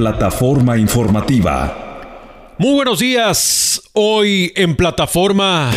Plataforma 0.00 0.78
informativa. 0.78 2.54
Muy 2.56 2.72
buenos 2.72 3.00
días. 3.00 3.82
Hoy 3.92 4.50
en 4.56 4.74
plataforma. 4.74 5.70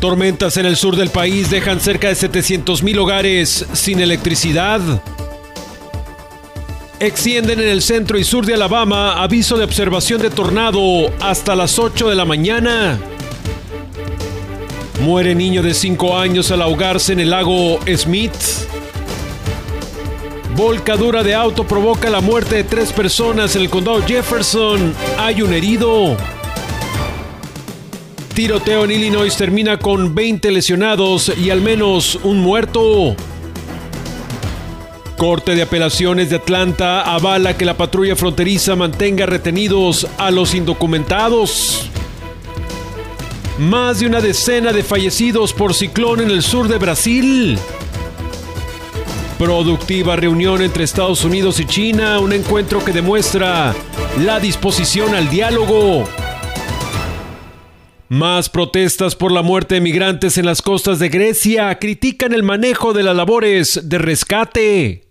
Tormentas 0.00 0.56
en 0.56 0.64
el 0.64 0.78
sur 0.78 0.96
del 0.96 1.10
país 1.10 1.50
dejan 1.50 1.80
cerca 1.80 2.08
de 2.08 2.14
700 2.14 2.82
mil 2.82 2.98
hogares 2.98 3.66
sin 3.74 4.00
electricidad. 4.00 4.80
Extienden 6.98 7.60
en 7.60 7.68
el 7.68 7.82
centro 7.82 8.18
y 8.18 8.24
sur 8.24 8.46
de 8.46 8.54
Alabama 8.54 9.22
aviso 9.22 9.58
de 9.58 9.64
observación 9.64 10.22
de 10.22 10.30
tornado 10.30 11.12
hasta 11.20 11.54
las 11.54 11.78
8 11.78 12.08
de 12.08 12.14
la 12.14 12.24
mañana. 12.24 12.98
Muere 15.02 15.34
niño 15.34 15.62
de 15.62 15.74
5 15.74 16.16
años 16.16 16.50
al 16.50 16.62
ahogarse 16.62 17.12
en 17.12 17.20
el 17.20 17.28
lago 17.28 17.80
Smith. 17.94 18.32
Volcadura 20.56 21.22
de 21.22 21.34
auto 21.34 21.66
provoca 21.66 22.10
la 22.10 22.20
muerte 22.20 22.56
de 22.56 22.64
tres 22.64 22.92
personas 22.92 23.56
en 23.56 23.62
el 23.62 23.70
condado 23.70 24.02
Jefferson. 24.02 24.94
Hay 25.18 25.40
un 25.40 25.54
herido. 25.54 26.14
Tiroteo 28.34 28.84
en 28.84 28.90
Illinois 28.90 29.34
termina 29.34 29.78
con 29.78 30.14
20 30.14 30.50
lesionados 30.50 31.32
y 31.38 31.48
al 31.48 31.62
menos 31.62 32.18
un 32.22 32.40
muerto. 32.40 33.16
Corte 35.16 35.54
de 35.54 35.62
Apelaciones 35.62 36.28
de 36.28 36.36
Atlanta 36.36 37.00
avala 37.00 37.56
que 37.56 37.64
la 37.64 37.76
patrulla 37.78 38.14
fronteriza 38.14 38.76
mantenga 38.76 39.24
retenidos 39.24 40.06
a 40.18 40.30
los 40.30 40.54
indocumentados. 40.54 41.88
Más 43.58 44.00
de 44.00 44.06
una 44.06 44.20
decena 44.20 44.72
de 44.72 44.82
fallecidos 44.82 45.54
por 45.54 45.72
ciclón 45.72 46.20
en 46.20 46.30
el 46.30 46.42
sur 46.42 46.68
de 46.68 46.76
Brasil. 46.76 47.58
Productiva 49.42 50.14
reunión 50.14 50.62
entre 50.62 50.84
Estados 50.84 51.24
Unidos 51.24 51.58
y 51.58 51.64
China, 51.64 52.20
un 52.20 52.32
encuentro 52.32 52.84
que 52.84 52.92
demuestra 52.92 53.74
la 54.20 54.38
disposición 54.38 55.16
al 55.16 55.28
diálogo. 55.30 56.08
Más 58.08 58.48
protestas 58.48 59.16
por 59.16 59.32
la 59.32 59.42
muerte 59.42 59.74
de 59.74 59.80
migrantes 59.80 60.38
en 60.38 60.46
las 60.46 60.62
costas 60.62 61.00
de 61.00 61.08
Grecia 61.08 61.76
critican 61.80 62.32
el 62.32 62.44
manejo 62.44 62.92
de 62.92 63.02
las 63.02 63.16
labores 63.16 63.88
de 63.88 63.98
rescate. 63.98 65.08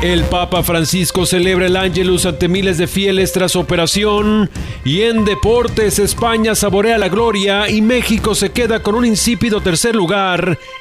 El 0.00 0.24
Papa 0.24 0.62
Francisco 0.62 1.26
celebra 1.26 1.66
el 1.66 1.76
Ángelus 1.76 2.24
ante 2.24 2.48
miles 2.48 2.78
de 2.78 2.86
fieles 2.86 3.34
tras 3.34 3.54
operación. 3.54 4.48
Y 4.82 5.02
en 5.02 5.26
deportes, 5.26 5.98
España 5.98 6.54
saborea 6.54 6.96
la 6.96 7.10
gloria 7.10 7.68
y 7.68 7.82
México 7.82 8.34
se 8.34 8.50
queda 8.50 8.82
con 8.82 8.94
un 8.94 9.04
insípido 9.04 9.60
tercer 9.60 9.94
lugar 9.94 10.58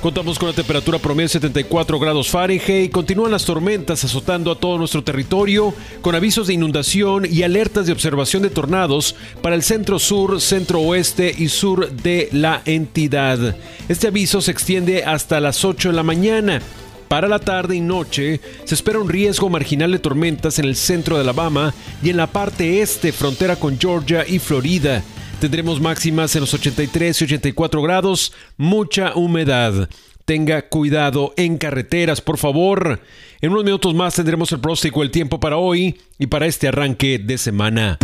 Contamos 0.02 0.36
con 0.36 0.48
una 0.48 0.56
temperatura 0.56 0.98
promedio 0.98 1.26
de 1.26 1.34
74 1.34 1.96
grados 2.00 2.28
Fahrenheit. 2.28 2.90
Continúan 2.90 3.30
las 3.30 3.44
tormentas 3.44 4.02
azotando 4.02 4.50
a 4.50 4.58
todo 4.58 4.76
nuestro 4.76 5.04
territorio 5.04 5.72
con 6.00 6.16
avisos 6.16 6.48
de 6.48 6.54
inundación 6.54 7.24
y 7.30 7.44
alertas 7.44 7.86
de 7.86 7.92
observación 7.92 8.42
de 8.42 8.50
tornados 8.50 9.14
para 9.42 9.54
el 9.54 9.62
centro 9.62 10.00
sur, 10.00 10.40
centro 10.40 10.80
oeste 10.80 11.32
y 11.38 11.48
sur 11.48 11.88
de 11.92 12.28
la 12.32 12.62
entidad. 12.64 13.54
Este 13.88 14.08
aviso 14.08 14.40
se 14.40 14.50
extiende 14.50 15.04
hasta 15.04 15.38
las 15.38 15.64
8 15.64 15.90
de 15.90 15.94
la 15.94 16.02
mañana. 16.02 16.60
Para 17.06 17.28
la 17.28 17.38
tarde 17.38 17.76
y 17.76 17.80
noche 17.80 18.40
se 18.64 18.74
espera 18.74 18.98
un 18.98 19.08
riesgo 19.08 19.50
marginal 19.50 19.92
de 19.92 20.00
tormentas 20.00 20.58
en 20.58 20.64
el 20.64 20.74
centro 20.74 21.14
de 21.14 21.22
Alabama 21.22 21.72
y 22.02 22.10
en 22.10 22.16
la 22.16 22.26
parte 22.26 22.82
este, 22.82 23.12
frontera 23.12 23.54
con 23.54 23.78
Georgia 23.78 24.24
y 24.26 24.40
Florida. 24.40 25.04
Tendremos 25.42 25.80
máximas 25.80 26.36
en 26.36 26.42
los 26.42 26.54
83 26.54 27.20
y 27.20 27.24
84 27.24 27.82
grados, 27.82 28.32
mucha 28.56 29.16
humedad. 29.16 29.88
Tenga 30.24 30.68
cuidado 30.68 31.34
en 31.36 31.58
carreteras, 31.58 32.20
por 32.20 32.38
favor. 32.38 33.00
En 33.40 33.50
unos 33.50 33.64
minutos 33.64 33.92
más 33.92 34.14
tendremos 34.14 34.52
el 34.52 34.60
próstico 34.60 35.02
el 35.02 35.10
tiempo 35.10 35.40
para 35.40 35.56
hoy 35.56 35.98
y 36.16 36.28
para 36.28 36.46
este 36.46 36.68
arranque 36.68 37.18
de 37.18 37.38
semana. 37.38 37.98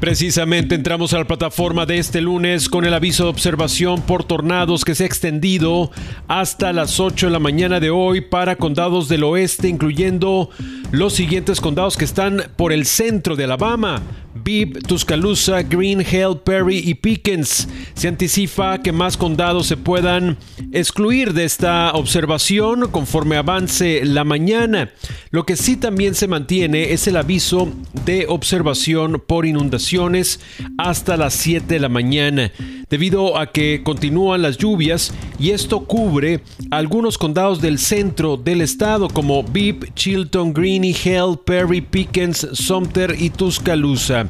Precisamente 0.00 0.74
entramos 0.74 1.12
a 1.12 1.18
la 1.18 1.26
plataforma 1.26 1.84
de 1.84 1.98
este 1.98 2.22
lunes 2.22 2.70
con 2.70 2.86
el 2.86 2.94
aviso 2.94 3.24
de 3.24 3.30
observación 3.30 4.00
por 4.00 4.24
tornados 4.24 4.82
que 4.82 4.94
se 4.94 5.04
ha 5.04 5.06
extendido 5.06 5.90
hasta 6.26 6.72
las 6.72 7.00
8 7.00 7.26
de 7.26 7.32
la 7.32 7.38
mañana 7.38 7.80
de 7.80 7.90
hoy 7.90 8.22
para 8.22 8.56
condados 8.56 9.10
del 9.10 9.24
oeste, 9.24 9.68
incluyendo 9.68 10.48
los 10.90 11.12
siguientes 11.14 11.60
condados 11.60 11.96
que 11.96 12.04
están 12.04 12.44
por 12.56 12.72
el 12.72 12.84
centro 12.84 13.36
de 13.36 13.44
Alabama. 13.44 14.02
Bibb, 14.42 14.86
Tuscaloosa, 14.86 15.62
Green 15.62 16.00
Hill, 16.00 16.38
Perry 16.44 16.78
y 16.78 16.94
Pickens. 16.94 17.68
Se 17.94 18.08
anticipa 18.08 18.78
que 18.78 18.92
más 18.92 19.16
condados 19.16 19.66
se 19.66 19.76
puedan 19.76 20.38
excluir 20.72 21.32
de 21.32 21.44
esta 21.44 21.92
observación 21.92 22.88
conforme 22.90 23.36
avance 23.36 24.04
la 24.04 24.24
mañana. 24.24 24.92
Lo 25.30 25.44
que 25.44 25.56
sí 25.56 25.76
también 25.76 26.14
se 26.14 26.28
mantiene 26.28 26.92
es 26.92 27.06
el 27.06 27.16
aviso 27.16 27.72
de 28.04 28.26
observación 28.28 29.22
por 29.24 29.46
inundaciones 29.46 30.40
hasta 30.78 31.16
las 31.16 31.34
7 31.34 31.74
de 31.74 31.80
la 31.80 31.88
mañana, 31.88 32.52
debido 32.90 33.38
a 33.38 33.46
que 33.46 33.82
continúan 33.82 34.42
las 34.42 34.58
lluvias 34.58 35.14
y 35.38 35.50
esto 35.50 35.84
cubre 35.86 36.40
algunos 36.70 37.16
condados 37.16 37.62
del 37.62 37.78
centro 37.78 38.36
del 38.36 38.60
estado 38.60 39.08
como 39.08 39.42
Bibb, 39.42 39.94
Chilton, 39.94 40.52
Greene 40.52 40.88
Hill, 40.88 41.38
Perry, 41.44 41.80
Pickens, 41.80 42.46
Sumter 42.52 43.14
y 43.18 43.30
Tuscaloosa. 43.30 44.28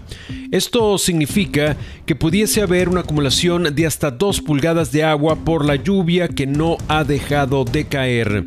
Esto 0.53 0.99
significa 0.99 1.77
que 2.07 2.15
pudiese 2.15 2.63
haber 2.63 2.89
una 2.89 3.01
acumulación 3.01 3.75
de 3.75 3.87
hasta 3.87 4.11
2 4.11 4.43
pulgadas 4.43 4.93
de 4.93 5.05
agua 5.05 5.37
por 5.37 5.65
la 5.65 5.77
lluvia 5.77 6.29
que 6.29 6.47
no 6.47 6.77
ha 6.89 7.05
dejado 7.05 7.65
de 7.65 7.87
caer. 7.87 8.45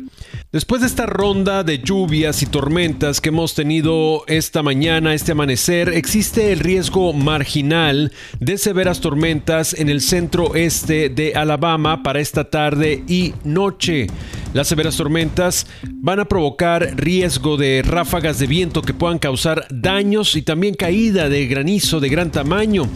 Después 0.54 0.82
de 0.82 0.86
esta 0.86 1.06
ronda 1.06 1.64
de 1.64 1.80
lluvias 1.80 2.40
y 2.40 2.46
tormentas 2.46 3.20
que 3.20 3.30
hemos 3.30 3.56
tenido 3.56 4.22
esta 4.28 4.62
mañana, 4.62 5.12
este 5.12 5.32
amanecer, 5.32 5.88
existe 5.88 6.52
el 6.52 6.60
riesgo 6.60 7.12
marginal 7.12 8.12
de 8.38 8.56
severas 8.56 9.00
tormentas 9.00 9.74
en 9.74 9.88
el 9.88 10.00
centro 10.00 10.54
este 10.54 11.08
de 11.08 11.34
Alabama 11.34 12.04
para 12.04 12.20
esta 12.20 12.50
tarde 12.50 13.02
y 13.08 13.34
noche. 13.42 14.06
Las 14.52 14.68
severas 14.68 14.96
tormentas 14.96 15.66
van 15.90 16.20
a 16.20 16.26
provocar 16.26 16.94
riesgo 16.94 17.56
de 17.56 17.82
ráfagas 17.84 18.38
de 18.38 18.46
viento 18.46 18.80
que 18.80 18.94
puedan 18.94 19.18
causar 19.18 19.66
daños 19.70 20.36
y 20.36 20.42
también 20.42 20.74
caída 20.74 21.28
de 21.28 21.48
granizo 21.48 21.98
de 21.98 22.10
gran 22.10 22.30
tamaño. 22.30 22.88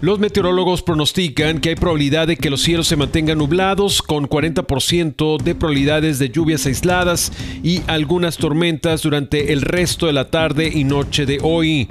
Los 0.00 0.18
meteorólogos 0.18 0.82
pronostican 0.82 1.60
que 1.60 1.70
hay 1.70 1.74
probabilidad 1.74 2.26
de 2.26 2.38
que 2.38 2.48
los 2.48 2.62
cielos 2.62 2.88
se 2.88 2.96
mantengan 2.96 3.36
nublados 3.36 4.00
con 4.00 4.26
40% 4.26 5.42
de 5.42 5.54
probabilidades 5.54 6.18
de 6.18 6.30
lluvias 6.30 6.64
aisladas 6.64 7.30
y 7.62 7.82
algunas 7.86 8.38
tormentas 8.38 9.02
durante 9.02 9.52
el 9.52 9.60
resto 9.60 10.06
de 10.06 10.14
la 10.14 10.30
tarde 10.30 10.70
y 10.74 10.84
noche 10.84 11.26
de 11.26 11.38
hoy. 11.42 11.86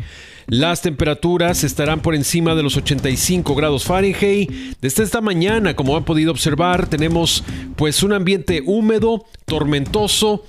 Las 0.48 0.82
temperaturas 0.82 1.64
estarán 1.64 2.02
por 2.02 2.16
encima 2.16 2.56
de 2.56 2.64
los 2.64 2.76
85 2.78 3.54
grados 3.54 3.84
Fahrenheit. 3.84 4.50
Desde 4.82 5.04
esta 5.04 5.22
mañana, 5.22 5.76
como 5.76 5.96
han 5.96 6.04
podido 6.04 6.32
observar, 6.32 6.88
tenemos 6.88 7.44
pues 7.76 8.02
un 8.02 8.14
ambiente 8.14 8.64
húmedo, 8.66 9.26
tormentoso, 9.46 10.44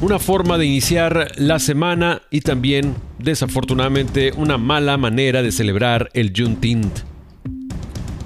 una 0.00 0.18
forma 0.18 0.58
de 0.58 0.66
iniciar 0.66 1.28
la 1.36 1.58
semana 1.58 2.22
y 2.30 2.42
también, 2.42 2.94
desafortunadamente, 3.18 4.32
una 4.36 4.58
mala 4.58 4.96
manera 4.96 5.42
de 5.42 5.52
celebrar 5.52 6.10
el 6.12 6.32
Juneteenth. 6.36 7.00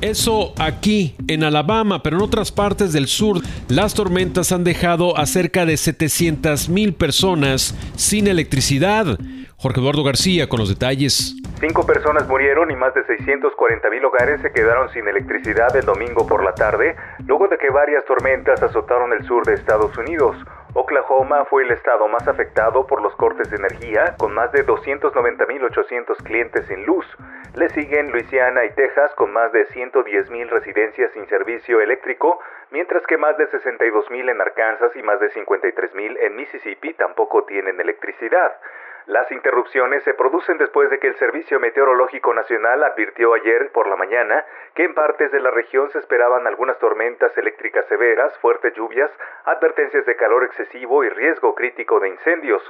Eso 0.00 0.55
aquí 0.58 1.14
en 1.28 1.44
Alabama, 1.44 2.02
pero 2.02 2.17
en 2.17 2.22
otras 2.22 2.50
partes 2.50 2.93
del 2.93 3.06
sur, 3.06 3.43
las 3.69 3.94
tormentas 3.94 4.50
han 4.50 4.64
dejado 4.64 5.19
a 5.19 5.26
cerca 5.26 5.67
de 5.67 5.76
700 5.76 6.70
mil 6.70 6.94
personas 6.94 7.75
sin 7.96 8.26
electricidad. 8.26 9.19
Jorge 9.56 9.81
Eduardo 9.81 10.02
García 10.02 10.49
con 10.49 10.58
los 10.58 10.70
detalles. 10.70 11.37
Cinco 11.61 11.84
personas 11.84 12.26
murieron 12.26 12.70
y 12.70 12.76
más 12.76 12.94
de 12.94 13.05
640 13.05 13.90
mil 13.90 14.02
hogares 14.06 14.40
se 14.40 14.50
quedaron 14.50 14.90
sin 14.94 15.06
electricidad 15.06 15.76
el 15.76 15.84
domingo 15.84 16.26
por 16.26 16.43
la 16.43 16.55
tarde, 16.55 16.96
luego 17.26 17.46
de 17.49 17.58
que 17.58 17.69
varias 17.69 18.02
tormentas 18.06 18.62
azotaron 18.62 19.12
el 19.12 19.22
sur 19.26 19.44
de 19.44 19.52
Estados 19.52 19.94
Unidos. 19.99 20.34
Oklahoma 20.75 21.44
fue 21.46 21.64
el 21.64 21.72
estado 21.72 22.06
más 22.06 22.28
afectado 22.28 22.87
por 22.87 23.02
los 23.02 23.14
cortes 23.17 23.50
de 23.50 23.56
energía, 23.56 24.14
con 24.17 24.32
más 24.32 24.52
de 24.52 24.64
290.800 24.64 26.17
clientes 26.22 26.64
sin 26.67 26.87
luz. 26.87 27.05
Le 27.56 27.69
siguen 27.70 28.12
Luisiana 28.12 28.64
y 28.64 28.70
Texas 28.75 29.12
con 29.17 29.32
más 29.32 29.50
de 29.50 29.67
110.000 29.67 30.49
residencias 30.49 31.11
sin 31.12 31.26
servicio 31.28 31.81
eléctrico, 31.81 32.38
mientras 32.70 33.05
que 33.08 33.19
más 33.19 33.37
de 33.37 33.50
62.000 33.50 34.31
en 34.31 34.40
Arkansas 34.40 34.94
y 34.94 35.02
más 35.02 35.19
de 35.19 35.32
53.000 35.32 36.17
en 36.20 36.37
Mississippi 36.37 36.94
tampoco 36.94 37.43
tienen 37.44 37.81
electricidad. 37.81 38.52
Las 39.06 39.31
interrupciones 39.32 40.02
se 40.05 40.14
producen 40.14 40.58
después 40.58 40.91
de 40.91 40.99
que 40.99 41.08
el 41.08 41.17
Servicio 41.17 41.58
Meteorológico 41.58 42.35
Nacional 42.35 42.85
advirtió 42.85 43.35
ayer 43.35 43.70
por 43.73 43.88
la 43.88 43.97
mañana 43.97 44.44
que 44.75 44.85
en 44.85 44.94
partes 44.94 45.32
de 45.32 45.41
la 45.41 45.50
región 45.50 45.91
se 45.91 45.99
esperaban 45.99 46.47
algunas 46.47 46.79
tormentas 46.79 47.37
eléctricas 47.37 47.87
severas, 47.87 48.37
fuertes 48.38 48.75
lluvias, 48.75 49.11
advertencias 49.44 50.05
de 50.06 50.17
calor 50.17 50.44
excesivo 50.44 51.02
y 51.05 51.08
riesgo 51.08 51.55
crítico 51.55 51.99
de 51.99 52.08
incendios. 52.08 52.62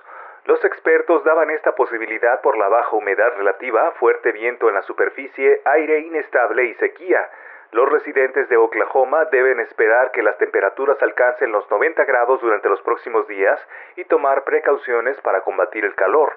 Los 0.46 0.64
expertos 0.64 1.22
daban 1.24 1.50
esta 1.50 1.74
posibilidad 1.74 2.40
por 2.40 2.56
la 2.56 2.68
baja 2.68 2.96
humedad 2.96 3.32
relativa, 3.36 3.90
fuerte 3.92 4.32
viento 4.32 4.68
en 4.68 4.74
la 4.74 4.82
superficie, 4.82 5.60
aire 5.64 5.98
inestable 6.00 6.64
y 6.64 6.74
sequía. 6.74 7.28
Los 7.72 7.88
residentes 7.88 8.48
de 8.48 8.56
Oklahoma 8.56 9.26
deben 9.26 9.60
esperar 9.60 10.10
que 10.10 10.22
las 10.22 10.36
temperaturas 10.38 11.00
alcancen 11.00 11.52
los 11.52 11.70
90 11.70 12.04
grados 12.04 12.40
durante 12.40 12.68
los 12.68 12.80
próximos 12.82 13.28
días 13.28 13.60
y 13.96 14.04
tomar 14.04 14.42
precauciones 14.42 15.20
para 15.20 15.42
combatir 15.42 15.84
el 15.84 15.94
calor. 15.94 16.36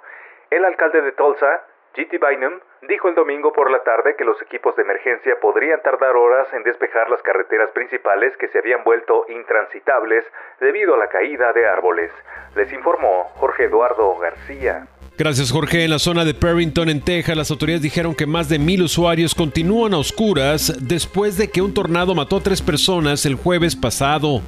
El 0.52 0.64
alcalde 0.64 1.02
de 1.02 1.12
Tulsa, 1.14 1.64
G.T. 1.96 2.20
Bynum, 2.20 2.60
dijo 2.84 3.08
el 3.08 3.16
domingo 3.16 3.52
por 3.52 3.72
la 3.72 3.84
tarde 3.84 4.16
que 4.16 4.26
los 4.26 4.40
equipos 4.44 4.76
de 4.76 4.84
emergencia 4.84 5.40
podrían 5.40 5.82
tardar 5.82 6.16
horas 6.16 6.54
en 6.54 6.64
despejar 6.64 7.10
las 7.10 7.22
carreteras 7.24 7.72
principales 7.72 8.38
que 8.38 8.48
se 8.50 8.60
habían 8.60 8.84
vuelto 8.84 9.26
intransitables 9.30 10.26
debido 10.60 10.94
a 10.94 10.98
la 10.98 11.08
caída 11.08 11.52
de 11.54 11.68
árboles. 11.68 12.12
Les 12.56 12.72
informó 12.74 13.26
Jorge 13.36 13.66
Eduardo 13.66 14.16
García. 14.18 14.86
Gracias 15.16 15.52
Jorge. 15.52 15.84
En 15.84 15.92
la 15.92 16.00
zona 16.00 16.26
de 16.26 16.34
Perrington, 16.34 16.90
en 16.90 17.00
Texas, 17.00 17.38
las 17.38 17.52
autoridades 17.52 17.84
dijeron 17.84 18.16
que 18.16 18.26
más 18.26 18.50
de 18.50 18.58
mil 18.58 18.82
usuarios 18.82 19.36
continúan 19.36 19.94
a 19.94 20.00
oscuras 20.00 20.74
después 20.80 21.38
de 21.38 21.50
que 21.52 21.62
un 21.62 21.72
tornado 21.72 22.16
mató 22.16 22.38
a 22.38 22.42
tres 22.42 22.64
personas 22.64 23.24
el 23.28 23.36
jueves 23.36 23.76
pasado. 23.76 24.42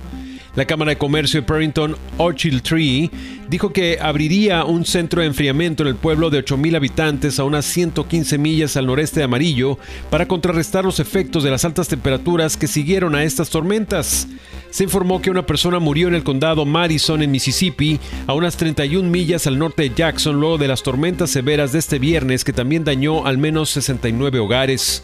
La 0.55 0.65
Cámara 0.65 0.89
de 0.89 0.97
Comercio 0.97 1.41
de 1.41 1.47
Perrington, 1.47 1.95
Tree, 2.63 3.11
dijo 3.49 3.71
que 3.71 3.97
abriría 4.01 4.65
un 4.65 4.85
centro 4.85 5.21
de 5.21 5.27
enfriamiento 5.27 5.83
en 5.83 5.89
el 5.89 5.95
pueblo 5.95 6.29
de 6.29 6.43
8.000 6.43 6.75
habitantes 6.75 7.39
a 7.39 7.43
unas 7.43 7.65
115 7.65 8.37
millas 8.37 8.77
al 8.77 8.87
noreste 8.87 9.19
de 9.19 9.25
Amarillo 9.25 9.77
para 10.09 10.27
contrarrestar 10.27 10.85
los 10.85 10.99
efectos 10.99 11.43
de 11.43 11.51
las 11.51 11.65
altas 11.65 11.87
temperaturas 11.87 12.57
que 12.57 12.67
siguieron 12.67 13.15
a 13.15 13.23
estas 13.23 13.49
tormentas. 13.49 14.27
Se 14.69 14.83
informó 14.83 15.21
que 15.21 15.31
una 15.31 15.45
persona 15.45 15.79
murió 15.79 16.07
en 16.07 16.15
el 16.15 16.23
condado 16.23 16.65
Madison, 16.65 17.21
en 17.21 17.31
Mississippi, 17.31 17.99
a 18.27 18.33
unas 18.33 18.57
31 18.57 19.09
millas 19.09 19.47
al 19.47 19.57
norte 19.57 19.83
de 19.83 19.95
Jackson, 19.95 20.39
luego 20.39 20.57
de 20.57 20.67
las 20.67 20.83
tormentas 20.83 21.29
severas 21.29 21.71
de 21.71 21.79
este 21.79 21.99
viernes 21.99 22.43
que 22.43 22.53
también 22.53 22.83
dañó 22.83 23.25
al 23.25 23.37
menos 23.37 23.69
69 23.69 24.39
hogares. 24.39 25.03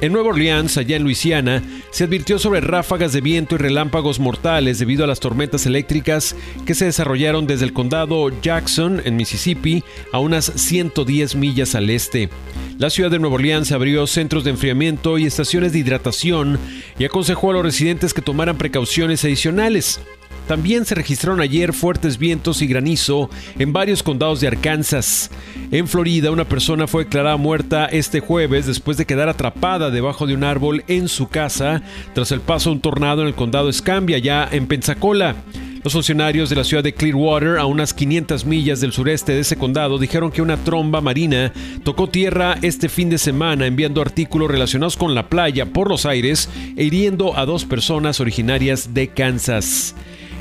En 0.00 0.12
Nueva 0.12 0.28
Orleans, 0.28 0.76
allá 0.76 0.94
en 0.94 1.02
Luisiana, 1.02 1.60
se 1.90 2.04
advirtió 2.04 2.38
sobre 2.38 2.60
ráfagas 2.60 3.12
de 3.12 3.20
viento 3.20 3.56
y 3.56 3.58
relámpagos 3.58 4.20
mortales 4.20 4.78
debido 4.78 5.02
a 5.02 5.08
las 5.08 5.18
tormentas 5.18 5.66
eléctricas 5.66 6.36
que 6.64 6.76
se 6.76 6.84
desarrollaron 6.84 7.48
desde 7.48 7.64
el 7.64 7.72
condado 7.78 8.30
Jackson, 8.42 9.00
en 9.04 9.14
Mississippi, 9.14 9.84
a 10.10 10.18
unas 10.18 10.46
110 10.46 11.36
millas 11.36 11.76
al 11.76 11.90
este. 11.90 12.28
La 12.76 12.90
ciudad 12.90 13.08
de 13.08 13.20
Nueva 13.20 13.36
Orleans 13.36 13.70
abrió 13.70 14.08
centros 14.08 14.42
de 14.42 14.50
enfriamiento 14.50 15.16
y 15.16 15.26
estaciones 15.26 15.72
de 15.72 15.78
hidratación 15.78 16.58
y 16.98 17.04
aconsejó 17.04 17.50
a 17.50 17.52
los 17.52 17.62
residentes 17.62 18.12
que 18.12 18.20
tomaran 18.20 18.58
precauciones 18.58 19.24
adicionales. 19.24 20.00
También 20.48 20.86
se 20.86 20.96
registraron 20.96 21.40
ayer 21.40 21.72
fuertes 21.72 22.18
vientos 22.18 22.62
y 22.62 22.66
granizo 22.66 23.30
en 23.60 23.72
varios 23.72 24.02
condados 24.02 24.40
de 24.40 24.48
Arkansas. 24.48 25.30
En 25.70 25.86
Florida, 25.86 26.32
una 26.32 26.48
persona 26.48 26.88
fue 26.88 27.04
declarada 27.04 27.36
muerta 27.36 27.84
este 27.86 28.18
jueves 28.18 28.66
después 28.66 28.96
de 28.96 29.06
quedar 29.06 29.28
atrapada 29.28 29.92
debajo 29.92 30.26
de 30.26 30.34
un 30.34 30.42
árbol 30.42 30.82
en 30.88 31.06
su 31.06 31.28
casa 31.28 31.82
tras 32.12 32.32
el 32.32 32.40
paso 32.40 32.70
de 32.70 32.74
un 32.74 32.80
tornado 32.80 33.22
en 33.22 33.28
el 33.28 33.34
condado 33.34 33.68
Escambia, 33.68 34.18
ya 34.18 34.48
en 34.50 34.66
Pensacola. 34.66 35.36
Los 35.84 35.92
funcionarios 35.92 36.50
de 36.50 36.56
la 36.56 36.64
ciudad 36.64 36.82
de 36.82 36.92
Clearwater, 36.92 37.58
a 37.58 37.66
unas 37.66 37.94
500 37.94 38.44
millas 38.44 38.80
del 38.80 38.92
sureste 38.92 39.32
de 39.32 39.40
ese 39.40 39.56
condado, 39.56 39.98
dijeron 39.98 40.32
que 40.32 40.42
una 40.42 40.56
tromba 40.56 41.00
marina 41.00 41.52
tocó 41.84 42.08
tierra 42.08 42.56
este 42.62 42.88
fin 42.88 43.10
de 43.10 43.18
semana 43.18 43.66
enviando 43.66 44.02
artículos 44.02 44.50
relacionados 44.50 44.96
con 44.96 45.14
la 45.14 45.28
playa 45.28 45.66
por 45.66 45.88
los 45.88 46.04
aires 46.04 46.48
e 46.76 46.84
hiriendo 46.84 47.38
a 47.38 47.46
dos 47.46 47.64
personas 47.64 48.20
originarias 48.20 48.92
de 48.92 49.08
Kansas. 49.08 49.94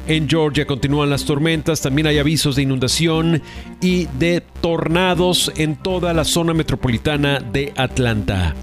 En 0.08 0.28
Georgia 0.28 0.66
continúan 0.66 1.10
las 1.10 1.26
tormentas, 1.26 1.82
también 1.82 2.08
hay 2.08 2.18
avisos 2.18 2.56
de 2.56 2.64
inundación 2.64 3.42
y 3.82 4.08
de 4.18 4.42
tornados 4.62 5.52
en 5.58 5.76
toda 5.76 6.14
la 6.14 6.24
zona 6.24 6.54
metropolitana 6.54 7.40
de 7.40 7.74
Atlanta. 7.76 8.56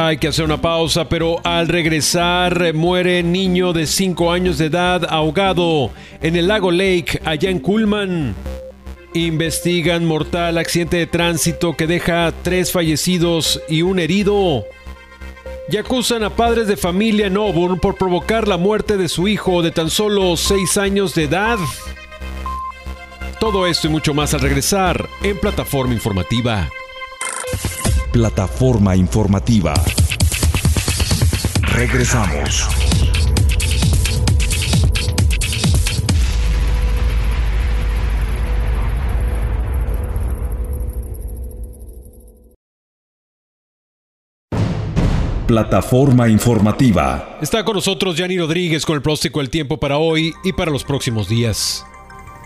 Hay 0.00 0.18
que 0.18 0.28
hacer 0.28 0.44
una 0.44 0.60
pausa, 0.60 1.08
pero 1.08 1.40
al 1.42 1.66
regresar 1.66 2.72
muere 2.72 3.24
niño 3.24 3.72
de 3.72 3.84
5 3.84 4.30
años 4.30 4.56
de 4.56 4.66
edad 4.66 5.04
ahogado 5.10 5.90
en 6.22 6.36
el 6.36 6.46
lago 6.46 6.70
Lake, 6.70 7.20
allá 7.24 7.50
en 7.50 7.58
Cullman. 7.58 8.32
Investigan 9.12 10.04
mortal 10.04 10.56
accidente 10.56 10.98
de 10.98 11.08
tránsito 11.08 11.76
que 11.76 11.88
deja 11.88 12.32
tres 12.42 12.70
fallecidos 12.70 13.60
y 13.68 13.82
un 13.82 13.98
herido 13.98 14.64
y 15.68 15.76
acusan 15.78 16.22
a 16.22 16.30
padres 16.30 16.68
de 16.68 16.76
familia 16.76 17.26
en 17.26 17.36
Auburn 17.36 17.80
por 17.80 17.96
provocar 17.96 18.46
la 18.46 18.56
muerte 18.56 18.98
de 18.98 19.08
su 19.08 19.26
hijo 19.26 19.62
de 19.62 19.72
tan 19.72 19.90
solo 19.90 20.36
6 20.36 20.78
años 20.78 21.16
de 21.16 21.24
edad. 21.24 21.58
Todo 23.40 23.66
esto 23.66 23.88
y 23.88 23.90
mucho 23.90 24.14
más 24.14 24.32
al 24.32 24.42
regresar 24.42 25.08
en 25.24 25.36
Plataforma 25.38 25.92
Informativa. 25.92 26.70
Plataforma 28.18 28.96
Informativa. 28.96 29.72
Regresamos. 31.62 32.66
Plataforma 45.46 46.28
informativa. 46.28 47.38
Está 47.40 47.64
con 47.64 47.76
nosotros 47.76 48.16
Yanni 48.16 48.36
Rodríguez 48.36 48.84
con 48.84 48.96
el 48.96 49.02
próstico 49.02 49.38
del 49.38 49.48
tiempo 49.48 49.78
para 49.78 49.98
hoy 49.98 50.34
y 50.42 50.52
para 50.52 50.72
los 50.72 50.82
próximos 50.82 51.28
días. 51.28 51.86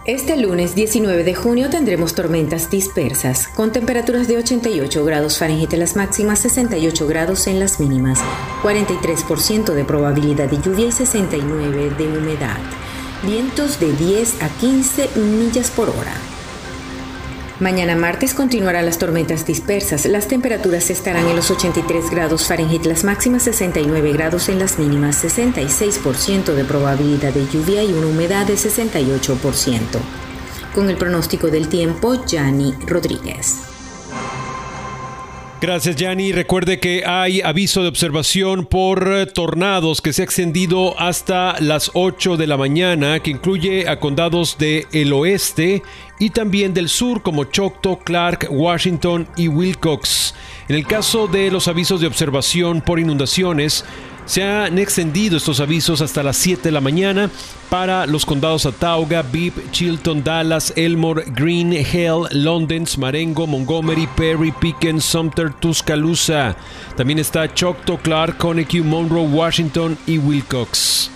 Este 0.05 0.37
lunes 0.37 0.75
19 0.75 1.23
de 1.23 1.33
junio 1.33 1.71
tendremos 1.71 2.17
tormentas 2.17 2.69
dispersas, 2.69 3.47
con 3.47 3.71
temperaturas 3.71 4.27
de 4.27 4.37
88 4.37 5.05
grados 5.05 5.39
Fahrenheit 5.39 5.73
en 5.75 5.79
las 5.79 5.95
máximas, 5.95 6.41
68 6.41 7.07
grados 7.07 7.47
en 7.47 7.61
las 7.61 7.79
mínimas, 7.79 8.19
43% 8.65 9.75
de 9.75 9.85
probabilidad 9.85 10.51
de 10.51 10.61
lluvia 10.61 10.87
y 10.87 10.93
69 10.93 11.91
de 11.91 12.19
humedad. 12.19 12.59
Vientos 13.23 13.79
de 13.79 13.93
10 13.93 14.43
a 14.43 14.49
15 14.49 15.11
millas 15.21 15.71
por 15.71 15.89
hora. 15.91 16.32
Mañana 17.61 17.95
martes 17.95 18.35
continuarán 18.35 18.87
las 18.87 18.99
tormentas 18.99 19.47
dispersas. 19.47 20.07
Las 20.07 20.27
temperaturas 20.27 20.91
estarán 20.91 21.29
en 21.29 21.37
los 21.37 21.51
83 21.51 22.11
grados 22.11 22.47
Fahrenheit, 22.47 22.85
las 22.87 23.05
máximas 23.05 23.43
69 23.45 24.13
grados 24.13 24.49
en 24.49 24.59
las 24.59 24.79
mínimas, 24.79 25.23
66% 25.23 26.55
de 26.55 26.65
probabilidad 26.65 27.33
de 27.33 27.47
lluvia 27.47 27.85
y 27.85 27.93
una 27.93 28.07
humedad 28.07 28.47
de 28.47 28.55
68%. 28.55 29.81
Con 30.75 30.89
el 30.89 30.97
pronóstico 30.97 31.49
del 31.49 31.69
tiempo, 31.69 32.25
Yanni 32.25 32.75
Rodríguez. 32.87 33.72
Gracias, 35.63 35.95
Yanni. 35.95 36.33
Recuerde 36.33 36.81
que 36.81 37.05
hay 37.07 37.41
aviso 37.41 37.83
de 37.83 37.89
observación 37.89 38.67
por 38.67 39.27
tornados 39.33 40.03
que 40.03 40.13
se 40.13 40.23
ha 40.23 40.25
extendido 40.25 40.99
hasta 40.99 41.55
las 41.61 41.93
8 41.95 42.37
de 42.37 42.49
la 42.49 42.57
mañana, 42.57 43.21
que 43.21 43.31
incluye 43.31 43.89
a 43.89 44.01
condados 44.01 44.59
del 44.59 44.89
el 44.91 45.13
oeste 45.13 45.85
y 46.19 46.31
también 46.31 46.75
del 46.75 46.89
sur 46.89 47.23
como 47.23 47.45
Choctaw, 47.45 48.01
Clark, 48.01 48.49
Washington 48.51 49.29
y 49.37 49.47
Wilcox. 49.47 50.35
En 50.67 50.75
el 50.75 50.85
caso 50.85 51.29
de 51.29 51.53
los 51.53 51.69
avisos 51.69 52.01
de 52.01 52.09
observación 52.09 52.81
por 52.81 52.99
inundaciones, 52.99 53.85
se 54.33 54.43
han 54.43 54.79
extendido 54.79 55.37
estos 55.37 55.61
avisos 55.61 56.01
hasta 56.01 56.23
las 56.23 56.39
7 56.39 56.63
de 56.63 56.71
la 56.71 56.81
mañana 56.81 57.29
para 57.69 58.07
los 58.07 58.25
condados 58.25 58.65
Atauga, 58.65 59.21
Bibb, 59.21 59.53
Chilton, 59.73 60.25
Dallas, 60.25 60.73
Elmore, 60.75 61.25
Green, 61.37 61.75
Hell, 61.75 62.23
London, 62.31 62.87
Marengo, 62.97 63.47
Montgomery, 63.47 64.09
Perry, 64.17 64.51
Pickens, 64.51 65.05
Sumter, 65.05 65.53
Tuscaloosa. 65.53 66.57
También 66.97 67.19
está 67.19 67.53
Choctaw, 67.53 67.99
Clark, 67.99 68.39
Conecuh, 68.39 68.83
Monroe, 68.83 69.27
Washington 69.27 69.99
y 70.07 70.17
Wilcox. 70.17 71.12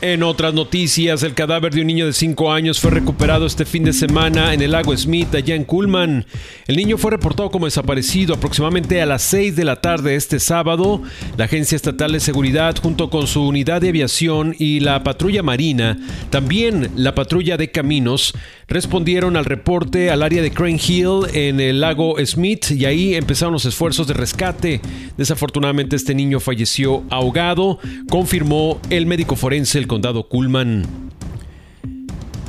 En 0.00 0.22
otras 0.22 0.52
noticias, 0.52 1.22
el 1.22 1.32
cadáver 1.34 1.72
de 1.72 1.80
un 1.80 1.86
niño 1.86 2.06
de 2.06 2.12
5 2.12 2.52
años 2.52 2.78
fue 2.78 2.90
recuperado 2.90 3.46
este 3.46 3.64
fin 3.64 3.84
de 3.84 3.92
semana 3.94 4.52
en 4.52 4.60
el 4.60 4.72
lago 4.72 4.94
Smith, 4.94 5.34
allá 5.34 5.54
en 5.54 5.64
Cullman. 5.64 6.26
El 6.66 6.76
niño 6.76 6.98
fue 6.98 7.12
reportado 7.12 7.50
como 7.50 7.64
desaparecido 7.64 8.34
aproximadamente 8.34 9.00
a 9.00 9.06
las 9.06 9.22
6 9.22 9.56
de 9.56 9.64
la 9.64 9.80
tarde 9.80 10.14
este 10.14 10.40
sábado. 10.40 11.02
La 11.38 11.46
Agencia 11.46 11.76
Estatal 11.76 12.12
de 12.12 12.20
Seguridad, 12.20 12.76
junto 12.82 13.08
con 13.08 13.26
su 13.26 13.46
unidad 13.46 13.80
de 13.80 13.88
aviación 13.88 14.54
y 14.58 14.80
la 14.80 15.02
patrulla 15.04 15.42
marina, 15.42 15.96
también 16.28 16.90
la 16.96 17.14
patrulla 17.14 17.56
de 17.56 17.70
caminos, 17.70 18.34
respondieron 18.68 19.36
al 19.36 19.44
reporte 19.44 20.10
al 20.10 20.22
área 20.22 20.42
de 20.42 20.50
Crane 20.50 20.80
Hill 20.84 21.26
en 21.32 21.60
el 21.60 21.80
lago 21.80 22.16
Smith 22.24 22.70
y 22.70 22.84
ahí 22.84 23.14
empezaron 23.14 23.52
los 23.52 23.64
esfuerzos 23.64 24.06
de 24.06 24.14
rescate. 24.14 24.80
Desafortunadamente 25.16 25.96
este 25.96 26.14
niño 26.14 26.40
falleció 26.40 27.04
ahogado, 27.10 27.78
confirmó 28.08 28.80
el 28.90 29.06
médico 29.06 29.36
forense 29.36 29.78
el 29.78 29.86
condado 29.86 30.28
Kuhlman. 30.28 31.04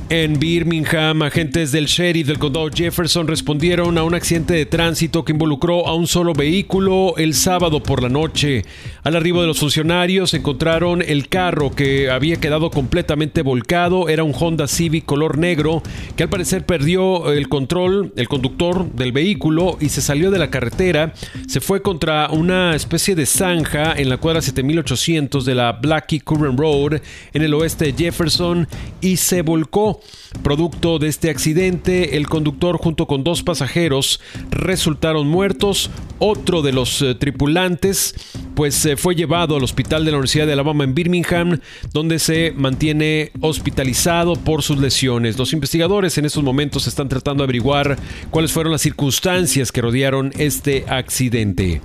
En 0.09 0.37
Birmingham, 0.37 1.23
agentes 1.23 1.71
del 1.71 1.87
sheriff 1.87 2.27
del 2.27 2.37
condado 2.37 2.69
Jefferson 2.69 3.27
respondieron 3.27 3.97
a 3.97 4.03
un 4.03 4.13
accidente 4.13 4.53
de 4.53 4.67
tránsito 4.67 5.25
que 5.25 5.31
involucró 5.31 5.87
a 5.87 5.95
un 5.95 6.05
solo 6.05 6.33
vehículo 6.33 7.15
el 7.17 7.33
sábado 7.33 7.81
por 7.81 8.03
la 8.03 8.09
noche. 8.09 8.65
Al 9.05 9.15
arribo 9.15 9.41
de 9.41 9.45
los 9.45 9.59
funcionarios 9.59 10.33
encontraron 10.33 11.03
el 11.03 11.27
carro 11.27 11.69
que 11.69 12.09
había 12.09 12.37
quedado 12.37 12.71
completamente 12.71 13.43
volcado. 13.43 14.09
Era 14.09 14.23
un 14.23 14.33
Honda 14.33 14.67
Civic 14.67 15.05
color 15.05 15.37
negro 15.37 15.83
que 16.15 16.23
al 16.23 16.29
parecer 16.29 16.65
perdió 16.65 17.31
el 17.31 17.47
control, 17.47 18.13
el 18.15 18.27
conductor 18.27 18.91
del 18.93 19.11
vehículo 19.11 19.77
y 19.79 19.89
se 19.89 20.01
salió 20.01 20.31
de 20.31 20.39
la 20.39 20.49
carretera. 20.49 21.13
Se 21.47 21.61
fue 21.61 21.83
contra 21.83 22.29
una 22.31 22.75
especie 22.75 23.13
de 23.13 23.27
zanja 23.27 23.93
en 23.95 24.09
la 24.09 24.17
cuadra 24.17 24.41
7800 24.41 25.45
de 25.45 25.53
la 25.53 25.73
Blackie 25.73 26.21
Current 26.21 26.59
Road 26.59 26.99
en 27.33 27.43
el 27.43 27.53
oeste 27.53 27.85
de 27.85 27.93
Jefferson 27.93 28.67
y 29.01 29.17
se 29.17 29.43
volcó. 29.43 29.99
Producto 30.41 30.97
de 30.97 31.09
este 31.09 31.29
accidente, 31.29 32.17
el 32.17 32.27
conductor 32.27 32.77
junto 32.77 33.05
con 33.05 33.23
dos 33.23 33.43
pasajeros 33.43 34.19
resultaron 34.49 35.27
muertos. 35.27 35.91
Otro 36.17 36.63
de 36.63 36.73
los 36.73 37.03
eh, 37.03 37.13
tripulantes 37.13 38.15
pues 38.55 38.87
fue 38.97 39.15
llevado 39.15 39.57
al 39.57 39.63
hospital 39.63 40.05
de 40.05 40.11
la 40.11 40.17
Universidad 40.17 40.47
de 40.47 40.53
Alabama 40.53 40.83
en 40.83 40.95
Birmingham, 40.95 41.59
donde 41.91 42.19
se 42.19 42.53
mantiene 42.55 43.31
hospitalizado 43.41 44.35
por 44.35 44.63
sus 44.63 44.79
lesiones. 44.79 45.37
Los 45.37 45.53
investigadores 45.53 46.17
en 46.17 46.25
estos 46.25 46.43
momentos 46.43 46.87
están 46.87 47.09
tratando 47.09 47.43
de 47.43 47.45
averiguar 47.45 47.97
cuáles 48.31 48.51
fueron 48.51 48.71
las 48.71 48.81
circunstancias 48.81 49.71
que 49.71 49.81
rodearon 49.81 50.31
este 50.37 50.85
accidente. 50.87 51.81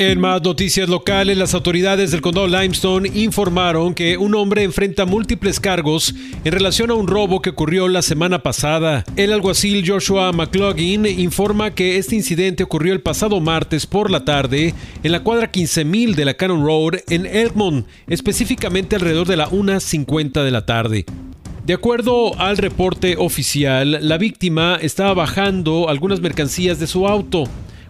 En 0.00 0.20
más 0.20 0.40
noticias 0.42 0.88
locales, 0.88 1.36
las 1.36 1.54
autoridades 1.54 2.12
del 2.12 2.20
condado 2.20 2.46
Limestone 2.46 3.10
informaron 3.14 3.94
que 3.94 4.16
un 4.16 4.36
hombre 4.36 4.62
enfrenta 4.62 5.06
múltiples 5.06 5.58
cargos 5.58 6.14
en 6.44 6.52
relación 6.52 6.92
a 6.92 6.94
un 6.94 7.08
robo 7.08 7.42
que 7.42 7.50
ocurrió 7.50 7.88
la 7.88 8.02
semana 8.02 8.40
pasada. 8.40 9.04
El 9.16 9.32
alguacil 9.32 9.82
Joshua 9.84 10.30
McLaughlin 10.30 11.04
informa 11.04 11.74
que 11.74 11.96
este 11.96 12.14
incidente 12.14 12.62
ocurrió 12.62 12.92
el 12.92 13.00
pasado 13.00 13.40
martes 13.40 13.88
por 13.88 14.08
la 14.08 14.24
tarde 14.24 14.72
en 15.02 15.10
la 15.10 15.24
cuadra 15.24 15.50
15000 15.50 16.14
de 16.14 16.24
la 16.24 16.34
Cannon 16.34 16.64
Road 16.64 17.00
en 17.08 17.26
Elmont, 17.26 17.84
específicamente 18.06 18.94
alrededor 18.94 19.26
de 19.26 19.36
la 19.36 19.50
1.50 19.50 20.44
de 20.44 20.50
la 20.52 20.64
tarde. 20.64 21.06
De 21.66 21.74
acuerdo 21.74 22.38
al 22.40 22.56
reporte 22.56 23.16
oficial, 23.18 23.98
la 24.00 24.16
víctima 24.16 24.78
estaba 24.80 25.12
bajando 25.12 25.88
algunas 25.88 26.20
mercancías 26.20 26.78
de 26.78 26.86
su 26.86 27.08
auto 27.08 27.48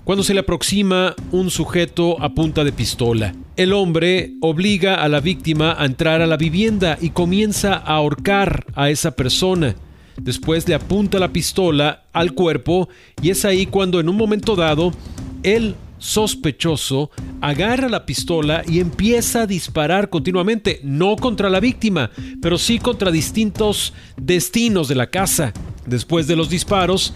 cuando 0.09 0.25
se 0.25 0.33
le 0.33 0.41
aproxima 0.41 1.15
un 1.33 1.51
sujeto 1.51 2.19
a 2.23 2.31
punta 2.31 2.65
de 2.65 2.73
pistola. 2.73 3.35
El 3.57 3.75
hombre 3.75 4.33
obliga 4.41 4.95
a 4.95 5.07
la 5.07 5.21
víctima 5.21 5.77
a 5.79 5.85
entrar 5.85 6.23
a 6.23 6.27
la 6.27 6.39
vivienda 6.39 6.97
y 6.99 7.11
comienza 7.11 7.75
a 7.75 7.97
ahorcar 7.97 8.65
a 8.75 8.89
esa 8.89 9.11
persona. 9.11 9.77
Después 10.17 10.67
le 10.67 10.75
apunta 10.75 11.19
la 11.19 11.31
pistola 11.31 12.05
al 12.15 12.33
cuerpo 12.33 12.89
y 13.21 13.29
es 13.29 13.45
ahí 13.45 13.67
cuando 13.67 14.01
en 14.01 14.09
un 14.09 14.17
momento 14.17 14.57
dado 14.57 14.93
el 15.43 15.75
sospechoso 15.99 17.11
agarra 17.43 17.91
la 17.91 18.07
pistola 18.07 18.63
y 18.67 18.81
empieza 18.81 19.43
a 19.43 19.47
disparar 19.47 20.09
continuamente, 20.09 20.81
no 20.85 21.17
contra 21.17 21.51
la 21.51 21.61
víctima, 21.61 22.11
pero 22.41 22.57
sí 22.57 22.79
contra 22.79 23.11
distintos 23.11 23.93
destinos 24.17 24.89
de 24.89 24.95
la 24.95 25.11
casa. 25.11 25.53
Después 25.85 26.27
de 26.27 26.37
los 26.37 26.49
disparos, 26.49 27.13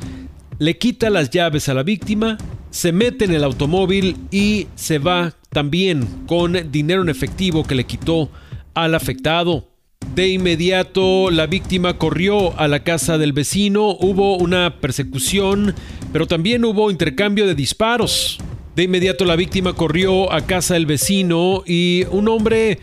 le 0.63 0.79
quita 0.79 1.11
las 1.11 1.31
llaves 1.31 1.69
a 1.69 1.75
la 1.75 1.83
víctima 1.83 2.39
se 2.71 2.93
mete 2.93 3.25
en 3.25 3.33
el 3.33 3.43
automóvil 3.43 4.17
y 4.31 4.69
se 4.77 5.01
va 5.01 5.35
también 5.51 6.07
con 6.29 6.71
dinero 6.71 7.03
en 7.03 7.09
efectivo 7.09 7.65
que 7.65 7.75
le 7.75 7.83
quitó 7.83 8.31
al 8.73 8.95
afectado. 8.95 9.71
De 10.15 10.29
inmediato 10.29 11.33
la 11.33 11.47
víctima 11.47 11.99
corrió 11.99 12.57
a 12.61 12.69
la 12.69 12.85
casa 12.85 13.19
del 13.19 13.33
vecino, 13.33 13.89
hubo 13.91 14.37
una 14.37 14.79
persecución, 14.81 15.75
pero 16.13 16.29
también 16.29 16.65
hubo 16.65 16.93
intercambio 16.93 17.49
de 17.49 17.57
disparos. 17.57 18.39
De 18.77 18.85
inmediato 18.85 19.25
la 19.25 19.35
víctima 19.35 19.73
corrió 19.73 20.33
a 20.33 20.43
casa 20.43 20.75
del 20.75 20.87
vecino 20.87 21.65
y 21.67 22.05
un 22.13 22.29
hombre 22.29 22.79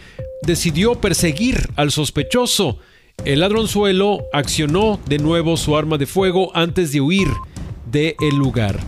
decidió 0.45 0.95
perseguir 0.99 1.69
al 1.77 1.91
sospechoso. 1.91 2.77
El 3.23 3.39
ladronzuelo 3.39 4.25
accionó 4.33 4.99
de 5.07 5.17
nuevo 5.17 5.55
su 5.55 5.77
arma 5.77 5.97
de 5.97 6.07
fuego 6.07 6.51
antes 6.55 6.91
de 6.91 6.99
huir 6.99 7.29
del 7.91 8.35
lugar. 8.35 8.79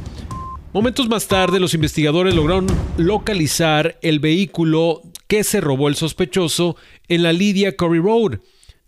Momentos 0.74 1.10
más 1.10 1.28
tarde, 1.28 1.60
los 1.60 1.74
investigadores 1.74 2.34
lograron 2.34 2.68
localizar 2.98 3.98
el 4.02 4.20
vehículo 4.20 5.02
que 5.28 5.44
se 5.44 5.60
robó 5.60 5.90
el 5.90 5.96
sospechoso 5.96 6.76
en 7.08 7.24
la 7.24 7.34
Lydia 7.34 7.76
Corey 7.76 8.00
Road. 8.00 8.40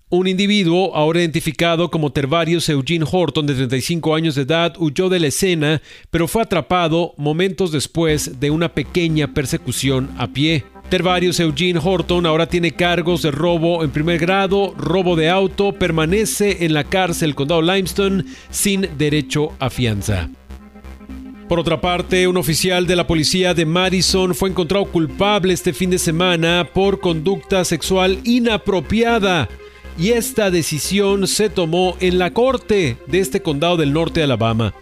Un 0.09 0.27
individuo, 0.27 0.95
ahora 0.95 1.19
identificado 1.19 1.89
como 1.89 2.11
Tervarius 2.11 2.69
Eugene 2.69 3.05
Horton, 3.09 3.47
de 3.47 3.55
35 3.55 4.15
años 4.15 4.35
de 4.35 4.43
edad, 4.43 4.75
huyó 4.77 5.09
de 5.09 5.19
la 5.19 5.27
escena, 5.27 5.81
pero 6.11 6.27
fue 6.27 6.43
atrapado 6.43 7.15
momentos 7.17 7.71
después 7.71 8.39
de 8.39 8.51
una 8.51 8.73
pequeña 8.73 9.33
persecución 9.33 10.11
a 10.17 10.27
pie. 10.27 10.63
Tervarius 10.93 11.39
Eugene 11.39 11.79
Horton 11.83 12.27
ahora 12.27 12.45
tiene 12.45 12.73
cargos 12.73 13.23
de 13.23 13.31
robo 13.31 13.83
en 13.83 13.89
primer 13.89 14.19
grado, 14.19 14.75
robo 14.77 15.15
de 15.15 15.27
auto, 15.27 15.71
permanece 15.71 16.63
en 16.65 16.75
la 16.75 16.83
cárcel 16.83 17.33
condado 17.33 17.63
Limestone 17.63 18.25
sin 18.51 18.87
derecho 18.95 19.53
a 19.57 19.71
fianza. 19.71 20.29
Por 21.49 21.59
otra 21.59 21.81
parte, 21.81 22.27
un 22.27 22.37
oficial 22.37 22.85
de 22.85 22.95
la 22.95 23.07
policía 23.07 23.55
de 23.55 23.65
Madison 23.65 24.35
fue 24.35 24.51
encontrado 24.51 24.85
culpable 24.85 25.55
este 25.55 25.73
fin 25.73 25.89
de 25.89 25.97
semana 25.97 26.69
por 26.71 26.99
conducta 26.99 27.65
sexual 27.65 28.19
inapropiada 28.23 29.49
y 29.97 30.09
esta 30.09 30.51
decisión 30.51 31.27
se 31.27 31.49
tomó 31.49 31.97
en 32.01 32.19
la 32.19 32.33
corte 32.33 32.97
de 33.07 33.19
este 33.19 33.41
condado 33.41 33.77
del 33.77 33.93
norte 33.93 34.19
de 34.19 34.25
Alabama. 34.25 34.75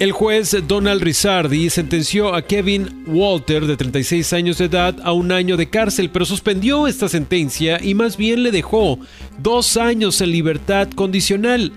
El 0.00 0.10
juez 0.10 0.56
Donald 0.66 1.02
Rizardi 1.02 1.70
sentenció 1.70 2.34
a 2.34 2.42
Kevin 2.42 3.04
Walter, 3.06 3.64
de 3.64 3.76
36 3.76 4.32
años 4.32 4.58
de 4.58 4.64
edad, 4.64 4.96
a 5.04 5.12
un 5.12 5.30
año 5.30 5.56
de 5.56 5.70
cárcel, 5.70 6.10
pero 6.10 6.24
suspendió 6.24 6.88
esta 6.88 7.08
sentencia 7.08 7.78
y 7.82 7.94
más 7.94 8.16
bien 8.16 8.42
le 8.42 8.50
dejó 8.50 8.98
dos 9.38 9.76
años 9.76 10.20
en 10.20 10.32
libertad 10.32 10.88
condicional 10.90 11.72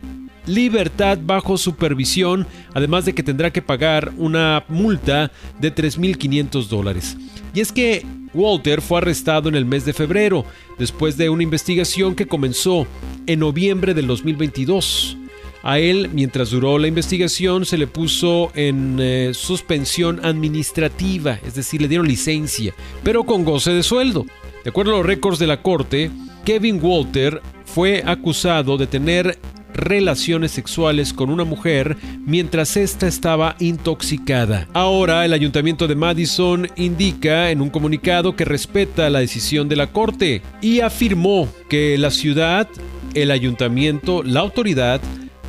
libertad 0.48 1.20
bajo 1.22 1.58
supervisión, 1.58 2.48
además 2.74 3.06
de 3.06 3.14
que 3.14 3.22
tendrá 3.22 3.52
que 3.52 3.62
pagar 3.62 4.14
una 4.18 4.64
multa 4.70 5.32
de 5.60 5.76
3.500 5.76 6.68
dólares. 6.68 7.18
Y 7.54 7.60
es 7.60 7.72
que 7.72 8.06
Walter 8.34 8.82
fue 8.82 9.00
arrestado 9.00 9.50
en 9.50 9.56
el 9.56 9.66
mes 9.66 9.86
de 9.86 9.94
febrero, 9.94 10.46
después 10.80 11.18
de 11.18 11.30
una 11.30 11.44
investigación 11.44 12.16
que 12.16 12.28
comenzó 12.28 12.88
en 13.26 13.40
noviembre 13.40 13.94
del 13.94 14.08
2022. 14.08 15.18
A 15.64 15.80
él, 15.80 16.10
mientras 16.14 16.52
duró 16.52 16.78
la 16.78 16.88
investigación, 16.88 17.66
se 17.66 17.78
le 17.78 17.88
puso 17.88 18.52
en 18.56 18.98
eh, 19.00 19.32
suspensión 19.34 20.24
administrativa, 20.26 21.40
es 21.46 21.56
decir, 21.56 21.82
le 21.82 21.88
dieron 21.88 22.08
licencia, 22.08 22.74
pero 23.04 23.24
con 23.24 23.44
goce 23.44 23.72
de 23.72 23.84
sueldo. 23.84 24.26
De 24.64 24.70
acuerdo 24.70 24.94
a 24.94 24.98
los 24.98 25.06
récords 25.06 25.40
de 25.40 25.48
la 25.48 25.62
corte, 25.62 26.12
Kevin 26.46 26.80
Walter 26.82 27.42
fue 27.66 28.04
acusado 28.06 28.78
de 28.78 28.88
tener 28.88 29.38
relaciones 29.74 30.52
sexuales 30.52 31.14
con 31.14 31.30
una 31.30 31.44
mujer 31.44 31.98
mientras 32.26 32.76
ésta 32.76 33.08
estaba 33.08 33.56
intoxicada. 33.60 34.68
Ahora 34.74 35.24
el 35.24 35.34
ayuntamiento 35.34 35.88
de 35.88 35.96
Madison 35.96 36.68
indica 36.76 37.52
en 37.52 37.62
un 37.62 37.70
comunicado 37.70 38.36
que 38.36 38.46
respeta 38.46 39.10
la 39.10 39.20
decisión 39.20 39.70
de 39.70 39.76
la 39.76 39.88
corte 39.88 40.42
y 40.62 40.82
afirmó 40.82 41.48
que 41.70 41.98
la 41.98 42.12
ciudad, 42.12 42.68
el 43.14 43.32
ayuntamiento, 43.32 44.24
la 44.24 44.40
autoridad 44.42 45.00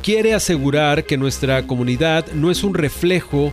quiere 0.01 0.33
asegurar 0.33 1.05
que 1.05 1.17
nuestra 1.17 1.65
comunidad 1.67 2.31
no 2.33 2.51
es 2.51 2.63
un 2.63 2.73
reflejo 2.73 3.51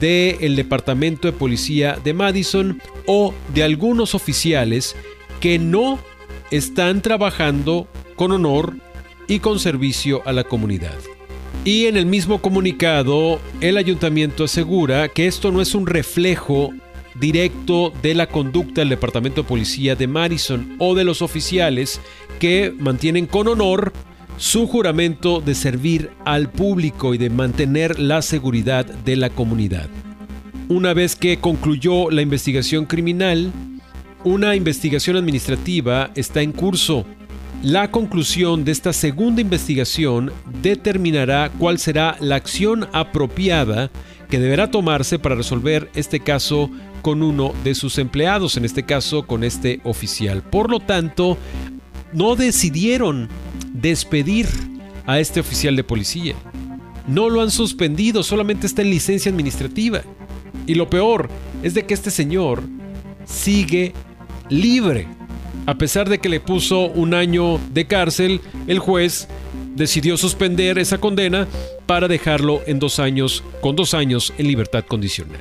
del 0.00 0.56
Departamento 0.56 1.28
de 1.28 1.32
Policía 1.32 1.98
de 2.02 2.14
Madison 2.14 2.80
o 3.06 3.34
de 3.54 3.62
algunos 3.62 4.14
oficiales 4.14 4.96
que 5.40 5.58
no 5.58 5.98
están 6.50 7.02
trabajando 7.02 7.88
con 8.16 8.32
honor 8.32 8.76
y 9.26 9.40
con 9.40 9.58
servicio 9.58 10.22
a 10.24 10.32
la 10.32 10.44
comunidad. 10.44 10.96
Y 11.64 11.86
en 11.86 11.96
el 11.96 12.06
mismo 12.06 12.40
comunicado, 12.40 13.40
el 13.60 13.76
ayuntamiento 13.76 14.44
asegura 14.44 15.08
que 15.08 15.26
esto 15.26 15.50
no 15.50 15.60
es 15.60 15.74
un 15.74 15.86
reflejo 15.86 16.72
directo 17.18 17.92
de 18.00 18.14
la 18.14 18.28
conducta 18.28 18.80
del 18.80 18.90
Departamento 18.90 19.42
de 19.42 19.48
Policía 19.48 19.96
de 19.96 20.06
Madison 20.06 20.76
o 20.78 20.94
de 20.94 21.04
los 21.04 21.20
oficiales 21.20 22.00
que 22.38 22.72
mantienen 22.78 23.26
con 23.26 23.48
honor 23.48 23.92
su 24.38 24.66
juramento 24.66 25.40
de 25.40 25.54
servir 25.54 26.10
al 26.24 26.50
público 26.50 27.12
y 27.12 27.18
de 27.18 27.28
mantener 27.28 27.98
la 27.98 28.22
seguridad 28.22 28.86
de 28.86 29.16
la 29.16 29.28
comunidad. 29.28 29.88
Una 30.68 30.94
vez 30.94 31.14
que 31.14 31.38
concluyó 31.38 32.10
la 32.10 32.22
investigación 32.22 32.86
criminal, 32.86 33.52
una 34.24 34.56
investigación 34.56 35.16
administrativa 35.16 36.10
está 36.14 36.40
en 36.40 36.52
curso 36.52 37.04
la 37.62 37.90
conclusión 37.90 38.64
de 38.64 38.70
esta 38.70 38.92
segunda 38.92 39.40
investigación 39.40 40.32
determinará 40.62 41.50
cuál 41.58 41.80
será 41.80 42.16
la 42.20 42.36
acción 42.36 42.86
apropiada 42.92 43.90
que 44.30 44.38
deberá 44.38 44.70
tomarse 44.70 45.18
para 45.18 45.34
resolver 45.34 45.90
este 45.96 46.20
caso 46.20 46.70
con 47.02 47.20
uno 47.20 47.52
de 47.64 47.74
sus 47.74 47.98
empleados, 47.98 48.56
en 48.56 48.64
este 48.64 48.84
caso 48.84 49.26
con 49.26 49.42
este 49.42 49.80
oficial. 49.82 50.42
Por 50.42 50.70
lo 50.70 50.78
tanto, 50.78 51.36
no 52.12 52.36
decidieron 52.36 53.28
despedir 53.80 54.46
a 55.06 55.20
este 55.20 55.40
oficial 55.40 55.76
de 55.76 55.84
policía. 55.84 56.34
No 57.06 57.30
lo 57.30 57.40
han 57.40 57.50
suspendido, 57.50 58.22
solamente 58.22 58.66
está 58.66 58.82
en 58.82 58.90
licencia 58.90 59.30
administrativa. 59.30 60.02
Y 60.66 60.74
lo 60.74 60.90
peor 60.90 61.28
es 61.62 61.74
de 61.74 61.86
que 61.86 61.94
este 61.94 62.10
señor 62.10 62.62
sigue 63.24 63.94
libre. 64.50 65.06
A 65.66 65.74
pesar 65.76 66.08
de 66.08 66.18
que 66.18 66.28
le 66.28 66.40
puso 66.40 66.86
un 66.86 67.14
año 67.14 67.58
de 67.72 67.86
cárcel, 67.86 68.40
el 68.66 68.78
juez 68.78 69.28
decidió 69.74 70.16
suspender 70.16 70.78
esa 70.78 70.98
condena 70.98 71.46
para 71.86 72.08
dejarlo 72.08 72.60
en 72.66 72.78
dos 72.78 72.98
años, 72.98 73.42
con 73.60 73.76
dos 73.76 73.94
años 73.94 74.34
en 74.36 74.46
libertad 74.46 74.84
condicional. 74.86 75.40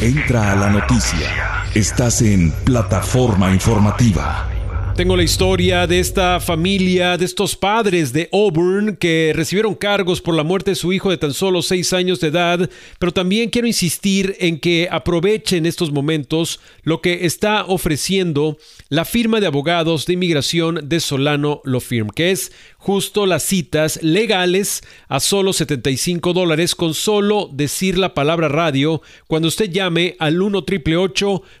Entra 0.00 0.52
a 0.52 0.56
la 0.56 0.70
noticia. 0.70 1.64
Estás 1.74 2.22
en 2.22 2.52
plataforma 2.64 3.52
informativa. 3.52 4.55
Tengo 4.96 5.14
la 5.14 5.24
historia 5.24 5.86
de 5.86 6.00
esta 6.00 6.40
familia, 6.40 7.18
de 7.18 7.26
estos 7.26 7.54
padres 7.54 8.14
de 8.14 8.30
Auburn 8.32 8.96
que 8.96 9.32
recibieron 9.36 9.74
cargos 9.74 10.22
por 10.22 10.34
la 10.34 10.42
muerte 10.42 10.70
de 10.70 10.74
su 10.74 10.90
hijo 10.90 11.10
de 11.10 11.18
tan 11.18 11.34
solo 11.34 11.60
seis 11.60 11.92
años 11.92 12.18
de 12.18 12.28
edad, 12.28 12.70
pero 12.98 13.12
también 13.12 13.50
quiero 13.50 13.68
insistir 13.68 14.34
en 14.40 14.58
que 14.58 14.88
aprovechen 14.90 15.66
estos 15.66 15.92
momentos 15.92 16.60
lo 16.82 17.02
que 17.02 17.26
está 17.26 17.66
ofreciendo 17.66 18.56
la 18.88 19.04
firma 19.04 19.40
de 19.40 19.48
abogados 19.48 20.06
de 20.06 20.12
inmigración 20.12 20.88
de 20.88 21.00
Solano 21.00 21.60
Law 21.64 21.80
Firm, 21.80 22.08
que 22.10 22.30
es 22.30 22.52
justo 22.78 23.26
las 23.26 23.42
citas 23.42 24.00
legales 24.02 24.82
a 25.08 25.18
solo 25.18 25.52
75 25.52 26.32
dólares 26.32 26.76
con 26.76 26.94
solo 26.94 27.50
decir 27.52 27.98
la 27.98 28.14
palabra 28.14 28.48
radio 28.48 29.02
cuando 29.26 29.48
usted 29.48 29.70
llame 29.72 30.14
al 30.20 30.40
1 30.40 30.64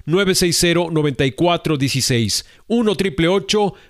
960 0.04 0.90
9416 0.92 2.46
1 2.68 2.96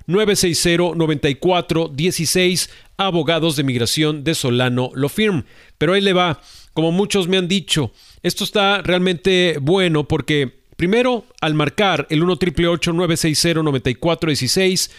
960 0.06 0.94
9416 0.96 2.70
abogados 2.96 3.56
de 3.56 3.64
migración 3.64 4.24
de 4.24 4.34
Solano 4.34 4.90
Lo 4.94 5.10
Firm. 5.10 5.44
Pero 5.76 5.92
ahí 5.92 6.00
le 6.00 6.14
va, 6.14 6.40
como 6.72 6.90
muchos 6.90 7.28
me 7.28 7.36
han 7.36 7.48
dicho, 7.48 7.92
esto 8.22 8.44
está 8.44 8.80
realmente 8.80 9.58
bueno 9.60 10.08
porque 10.08 10.64
primero 10.76 11.24
al 11.40 11.54
marcar 11.54 12.06
el 12.10 12.22
1 12.22 12.38
960 12.40 13.62
9416 13.62 14.90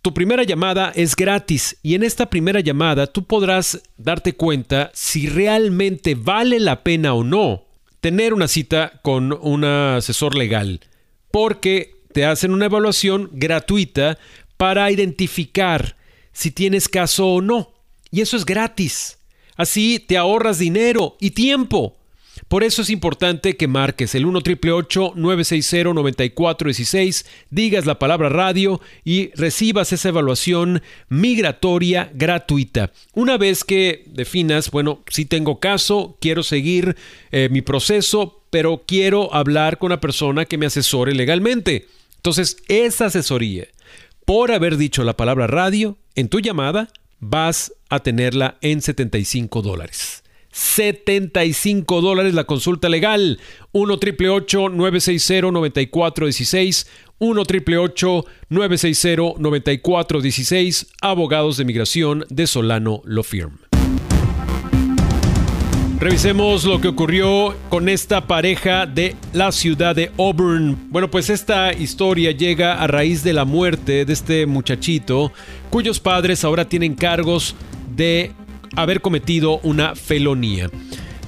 tu 0.00 0.14
primera 0.14 0.42
llamada 0.42 0.92
es 0.94 1.14
gratis 1.14 1.76
y 1.82 1.94
en 1.94 2.02
esta 2.02 2.30
primera 2.30 2.60
llamada 2.60 3.06
tú 3.06 3.24
podrás 3.24 3.82
darte 3.96 4.34
cuenta 4.34 4.90
si 4.94 5.28
realmente 5.28 6.14
vale 6.14 6.58
la 6.58 6.82
pena 6.82 7.14
o 7.14 7.22
no 7.22 7.64
tener 8.02 8.34
una 8.34 8.48
cita 8.48 9.00
con 9.02 9.32
un 9.32 9.64
asesor 9.64 10.34
legal, 10.34 10.80
porque 11.30 11.94
te 12.12 12.26
hacen 12.26 12.52
una 12.52 12.64
evaluación 12.64 13.30
gratuita 13.32 14.18
para 14.56 14.90
identificar 14.90 15.96
si 16.32 16.50
tienes 16.50 16.88
caso 16.88 17.28
o 17.28 17.40
no. 17.40 17.72
Y 18.10 18.20
eso 18.20 18.36
es 18.36 18.44
gratis. 18.44 19.18
Así 19.56 20.00
te 20.00 20.18
ahorras 20.18 20.58
dinero 20.58 21.16
y 21.20 21.30
tiempo. 21.30 21.96
Por 22.48 22.64
eso 22.64 22.82
es 22.82 22.90
importante 22.90 23.56
que 23.56 23.68
marques 23.68 24.14
el 24.14 24.26
1 24.26 24.40
960 24.40 25.94
9416, 25.94 27.26
digas 27.50 27.86
la 27.86 27.98
palabra 27.98 28.28
radio 28.28 28.80
y 29.04 29.30
recibas 29.34 29.92
esa 29.92 30.08
evaluación 30.08 30.82
migratoria 31.08 32.10
gratuita. 32.14 32.92
Una 33.14 33.36
vez 33.36 33.64
que 33.64 34.04
definas, 34.06 34.70
bueno, 34.70 35.02
si 35.08 35.24
tengo 35.24 35.60
caso, 35.60 36.16
quiero 36.20 36.42
seguir 36.42 36.96
eh, 37.30 37.48
mi 37.50 37.62
proceso, 37.62 38.42
pero 38.50 38.84
quiero 38.86 39.34
hablar 39.34 39.78
con 39.78 39.88
una 39.88 40.00
persona 40.00 40.44
que 40.44 40.58
me 40.58 40.66
asesore 40.66 41.14
legalmente. 41.14 41.86
Entonces, 42.16 42.58
esa 42.68 43.06
asesoría, 43.06 43.66
por 44.24 44.52
haber 44.52 44.76
dicho 44.76 45.04
la 45.04 45.16
palabra 45.16 45.46
radio 45.46 45.96
en 46.14 46.28
tu 46.28 46.40
llamada, 46.40 46.88
vas 47.18 47.72
a 47.88 48.00
tenerla 48.00 48.58
en 48.60 48.80
75 48.82 49.62
dólares. 49.62 50.21
75 50.52 52.00
dólares 52.00 52.34
la 52.34 52.44
consulta 52.44 52.88
legal. 52.88 53.40
1 53.72 53.98
triple 53.98 54.28
960 54.28 55.50
9416. 55.50 56.86
1 57.18 57.44
triple 57.44 57.76
960 57.76 59.34
9416. 59.38 60.86
Abogados 61.00 61.56
de 61.56 61.64
migración 61.64 62.24
de 62.28 62.46
Solano 62.46 63.02
Law 63.04 63.24
Firm. 63.24 63.58
Revisemos 66.02 66.64
lo 66.64 66.80
que 66.80 66.88
ocurrió 66.88 67.54
con 67.68 67.88
esta 67.88 68.26
pareja 68.26 68.86
de 68.86 69.14
la 69.32 69.52
ciudad 69.52 69.94
de 69.94 70.10
Auburn. 70.18 70.88
Bueno, 70.90 71.08
pues 71.08 71.30
esta 71.30 71.72
historia 71.72 72.32
llega 72.32 72.82
a 72.82 72.88
raíz 72.88 73.22
de 73.22 73.32
la 73.32 73.44
muerte 73.44 74.04
de 74.04 74.12
este 74.12 74.46
muchachito, 74.46 75.30
cuyos 75.70 76.00
padres 76.00 76.42
ahora 76.42 76.68
tienen 76.68 76.96
cargos 76.96 77.54
de 77.94 78.32
haber 78.76 79.00
cometido 79.00 79.58
una 79.62 79.94
felonía. 79.94 80.70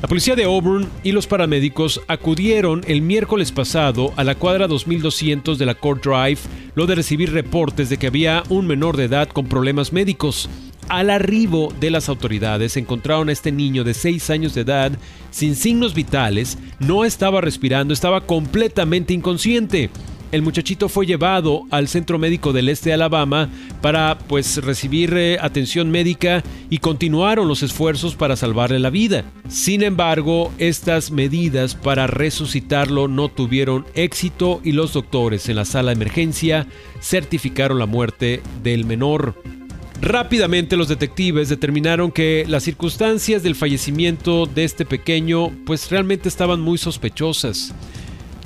La 0.05 0.09
policía 0.09 0.37
de 0.37 0.45
Auburn 0.45 0.87
y 1.03 1.13
los 1.13 1.27
paramédicos 1.27 2.03
acudieron 2.09 2.83
el 2.87 3.01
miércoles 3.01 3.53
pasado 3.53 4.13
a 4.17 4.25
la 4.25 4.35
cuadra 4.35 4.67
2200 4.67 5.59
de 5.59 5.65
la 5.65 5.75
Court 5.75 6.05
Drive, 6.05 6.41
lo 6.75 6.87
de 6.87 6.95
recibir 6.95 7.33
reportes 7.33 7.89
de 7.89 7.97
que 7.97 8.09
había 8.09 8.43
un 8.51 8.67
menor 8.67 8.99
de 8.99 9.05
edad 9.05 9.29
con 9.31 9.47
problemas 9.47 9.95
médicos. 9.95 10.51
Al 10.91 11.09
arribo 11.09 11.73
de 11.81 11.91
las 11.91 12.11
autoridades 12.11 12.77
encontraron 12.77 13.31
a 13.31 13.33
este 13.33 13.51
niño 13.51 13.83
de 13.83 13.95
6 13.95 14.29
años 14.29 14.55
de 14.55 14.61
edad 14.61 14.93
sin 15.31 15.55
signos 15.57 15.95
vitales, 15.95 16.59
no 16.81 17.07
estaba 17.07 17.41
respirando, 17.41 17.95
estaba 17.95 18.27
completamente 18.27 19.15
inconsciente 19.15 19.89
el 20.35 20.43
muchachito 20.43 20.89
fue 20.89 21.07
llevado 21.07 21.63
al 21.71 21.87
centro 21.87 22.19
médico 22.19 22.53
del 22.53 22.69
este 22.69 22.91
de 22.91 22.95
Alabama 22.95 23.49
para 23.81 24.19
pues 24.19 24.57
recibir 24.65 25.15
eh, 25.15 25.39
atención 25.41 25.93
médica 25.93 26.43
y 26.71 26.79
continuaron 26.79 27.47
los 27.47 27.63
esfuerzos 27.63 28.17
para 28.17 28.35
salvarle 28.35 28.81
la 28.81 28.91
vida. 28.91 29.23
Sin 29.49 29.85
embargo, 29.85 30.53
estas 30.59 31.13
medidas 31.13 31.77
para 31.77 32.09
resucitarlo 32.09 33.07
no 33.07 33.29
tuvieron 33.29 33.87
éxito 33.95 34.61
y 34.65 34.73
los 34.73 34.93
doctores 34.93 35.49
en 35.49 35.55
la 35.55 35.65
sala 35.65 35.91
de 35.91 36.03
emergencia 36.03 36.67
certificaron 37.01 37.79
la 37.79 37.87
muerte 37.87 38.43
del 38.65 38.87
menor. 38.87 39.41
Rápidamente 40.01 40.77
los 40.77 40.89
detectives 40.89 41.49
determinaron 41.49 42.11
que 42.11 42.45
las 42.49 42.65
circunstancias 42.65 43.45
del 43.45 43.55
fallecimiento 43.55 44.47
de 44.47 44.65
este 44.65 44.85
pequeño 44.85 45.51
pues 45.65 45.93
realmente 45.93 46.29
estaban 46.29 46.61
muy 46.61 46.77
sospechosas 46.77 47.73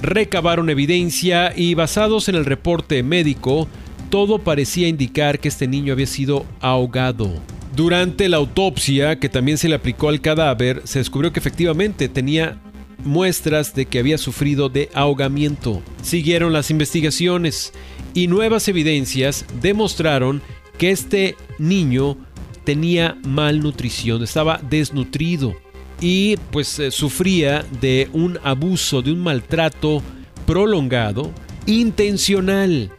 recabaron 0.00 0.70
evidencia 0.70 1.52
y 1.54 1.74
basados 1.74 2.28
en 2.28 2.34
el 2.34 2.44
reporte 2.44 3.02
médico, 3.02 3.68
todo 4.11 4.38
parecía 4.38 4.88
indicar 4.88 5.38
que 5.38 5.48
este 5.48 5.68
niño 5.68 5.92
había 5.92 6.06
sido 6.06 6.46
ahogado. 6.61 7.30
Durante 7.74 8.28
la 8.28 8.38
autopsia, 8.38 9.18
que 9.18 9.28
también 9.28 9.58
se 9.58 9.68
le 9.68 9.74
aplicó 9.74 10.08
al 10.08 10.20
cadáver, 10.20 10.82
se 10.84 10.98
descubrió 10.98 11.32
que 11.32 11.40
efectivamente 11.40 12.08
tenía 12.08 12.58
muestras 13.04 13.74
de 13.74 13.87
que 13.87 13.98
había 13.98 14.18
sufrido 14.18 14.68
de 14.68 14.88
ahogamiento. 14.94 15.82
Siguieron 16.02 16.52
las 16.52 16.70
investigaciones 16.70 17.72
y 18.14 18.26
nuevas 18.26 18.66
evidencias 18.68 19.44
demostraron 19.61 20.42
que 20.78 20.90
este 20.90 21.37
niño 21.58 22.16
tenía 22.64 23.16
malnutrición, 23.24 24.22
estaba 24.22 24.61
desnutrido 24.68 25.54
y 26.00 26.37
pues 26.50 26.78
eh, 26.78 26.90
sufría 26.90 27.64
de 27.80 28.08
un 28.12 28.38
abuso, 28.42 29.02
de 29.02 29.12
un 29.12 29.20
maltrato 29.20 30.02
prolongado, 30.46 31.32
intencional. 31.66 32.90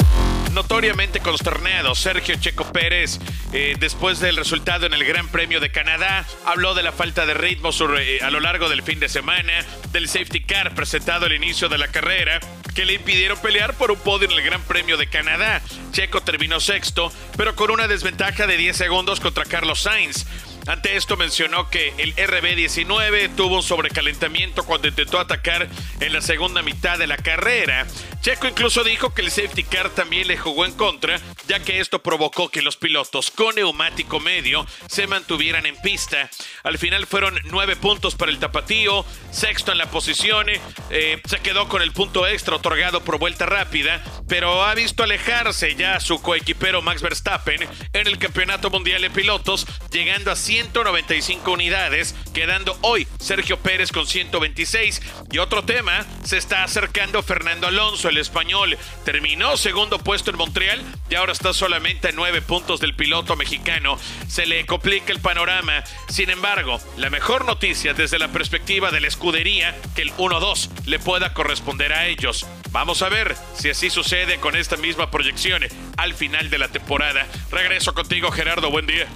Notoriamente 0.53 1.19
consternado, 1.19 1.93
Sergio 1.93 2.35
Checo 2.39 2.71
Pérez, 2.71 3.19
eh, 3.51 3.75
después 3.77 4.21
del 4.21 4.37
resultado 4.37 4.85
en 4.85 4.93
el 4.93 5.03
Gran 5.03 5.27
Premio 5.27 5.59
de 5.59 5.73
Canadá, 5.73 6.25
habló 6.45 6.73
de 6.73 6.83
la 6.83 6.93
falta 6.93 7.25
de 7.25 7.33
ritmo 7.33 7.71
eh, 7.99 8.19
a 8.23 8.31
lo 8.31 8.39
largo 8.39 8.69
del 8.69 8.81
fin 8.81 9.01
de 9.01 9.09
semana, 9.09 9.65
del 9.91 10.07
safety 10.07 10.39
car 10.45 10.73
presentado 10.73 11.25
al 11.25 11.33
inicio 11.33 11.67
de 11.67 11.77
la 11.77 11.89
carrera, 11.89 12.39
que 12.73 12.85
le 12.85 12.93
impidieron 12.93 13.37
pelear 13.39 13.73
por 13.73 13.91
un 13.91 13.99
podio 13.99 14.29
en 14.29 14.31
el 14.31 14.41
Gran 14.41 14.61
Premio 14.61 14.95
de 14.95 15.07
Canadá. 15.07 15.61
Checo 15.91 16.21
terminó 16.21 16.61
sexto, 16.61 17.11
pero 17.35 17.57
con 17.57 17.71
una 17.71 17.89
desventaja 17.89 18.47
de 18.47 18.55
10 18.55 18.77
segundos 18.77 19.19
contra 19.19 19.43
Carlos 19.43 19.81
Sainz. 19.81 20.25
Ante 20.67 20.95
esto 20.95 21.17
mencionó 21.17 21.69
que 21.69 21.93
el 21.97 22.15
RB19 22.15 23.35
tuvo 23.35 23.57
un 23.57 23.63
sobrecalentamiento 23.63 24.63
cuando 24.63 24.87
intentó 24.87 25.19
atacar 25.19 25.67
en 25.99 26.13
la 26.13 26.21
segunda 26.21 26.61
mitad 26.61 26.99
de 26.99 27.07
la 27.07 27.17
carrera. 27.17 27.87
Checo 28.21 28.47
incluso 28.47 28.83
dijo 28.83 29.15
que 29.15 29.23
el 29.23 29.31
safety 29.31 29.63
car 29.63 29.89
también 29.89 30.27
le 30.27 30.37
jugó 30.37 30.65
en 30.65 30.73
contra, 30.73 31.19
ya 31.47 31.59
que 31.59 31.79
esto 31.79 32.03
provocó 32.03 32.49
que 32.49 32.61
los 32.61 32.77
pilotos 32.77 33.31
con 33.31 33.55
neumático 33.55 34.19
medio 34.19 34.67
se 34.87 35.07
mantuvieran 35.07 35.65
en 35.65 35.75
pista. 35.77 36.29
Al 36.63 36.77
final 36.77 37.07
fueron 37.07 37.39
nueve 37.45 37.75
puntos 37.75 38.13
para 38.15 38.31
el 38.31 38.37
tapatío, 38.37 39.03
sexto 39.31 39.71
en 39.71 39.79
la 39.79 39.89
posición, 39.89 40.45
eh, 40.91 41.19
se 41.25 41.39
quedó 41.39 41.67
con 41.67 41.81
el 41.81 41.93
punto 41.93 42.27
extra 42.27 42.55
otorgado 42.57 43.03
por 43.03 43.17
vuelta 43.17 43.47
rápida, 43.47 44.03
pero 44.27 44.63
ha 44.63 44.75
visto 44.75 45.01
alejarse 45.01 45.75
ya 45.75 45.99
su 45.99 46.21
coequipero 46.21 46.83
Max 46.83 47.01
Verstappen 47.01 47.67
en 47.93 48.07
el 48.07 48.19
Campeonato 48.19 48.69
Mundial 48.69 49.01
de 49.01 49.09
Pilotos, 49.09 49.65
llegando 49.89 50.29
a 50.29 50.35
195 50.51 51.49
unidades, 51.49 52.13
quedando 52.33 52.77
hoy 52.81 53.07
Sergio 53.21 53.57
Pérez 53.59 53.93
con 53.93 54.05
126. 54.05 55.01
Y 55.31 55.37
otro 55.37 55.63
tema, 55.63 56.05
se 56.25 56.35
está 56.35 56.65
acercando 56.65 57.23
Fernando 57.23 57.67
Alonso, 57.67 58.09
el 58.09 58.17
español. 58.17 58.77
Terminó 59.05 59.55
segundo 59.55 59.97
puesto 59.99 60.29
en 60.29 60.35
Montreal 60.35 60.83
y 61.09 61.15
ahora 61.15 61.31
está 61.31 61.53
solamente 61.53 62.09
a 62.09 62.11
nueve 62.11 62.41
puntos 62.41 62.81
del 62.81 62.97
piloto 62.97 63.37
mexicano. 63.37 63.97
Se 64.27 64.45
le 64.45 64.65
complica 64.65 65.13
el 65.13 65.21
panorama. 65.21 65.85
Sin 66.09 66.29
embargo, 66.29 66.81
la 66.97 67.09
mejor 67.09 67.45
noticia 67.45 67.93
desde 67.93 68.19
la 68.19 68.27
perspectiva 68.27 68.91
de 68.91 68.99
la 68.99 69.07
escudería, 69.07 69.73
que 69.95 70.01
el 70.01 70.11
1-2 70.17 70.67
le 70.85 70.99
pueda 70.99 71.33
corresponder 71.33 71.93
a 71.93 72.07
ellos. 72.07 72.45
Vamos 72.71 73.01
a 73.03 73.07
ver 73.07 73.37
si 73.53 73.69
así 73.69 73.89
sucede 73.89 74.37
con 74.41 74.57
esta 74.57 74.75
misma 74.75 75.11
proyección 75.11 75.63
al 75.95 76.13
final 76.13 76.49
de 76.49 76.57
la 76.57 76.67
temporada. 76.67 77.25
Regreso 77.51 77.93
contigo, 77.93 78.31
Gerardo. 78.31 78.69
Buen 78.69 78.87
día. 78.87 79.07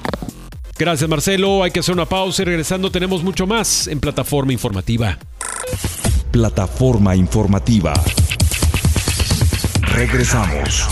Gracias 0.77 1.09
Marcelo, 1.09 1.63
hay 1.63 1.71
que 1.71 1.79
hacer 1.79 1.93
una 1.93 2.05
pausa 2.05 2.41
y 2.41 2.45
regresando 2.45 2.91
tenemos 2.91 3.23
mucho 3.23 3.47
más 3.47 3.87
en 3.87 3.99
Plataforma 3.99 4.51
Informativa. 4.51 5.17
Plataforma 6.31 7.15
Informativa. 7.15 7.93
Regresamos. 9.93 10.89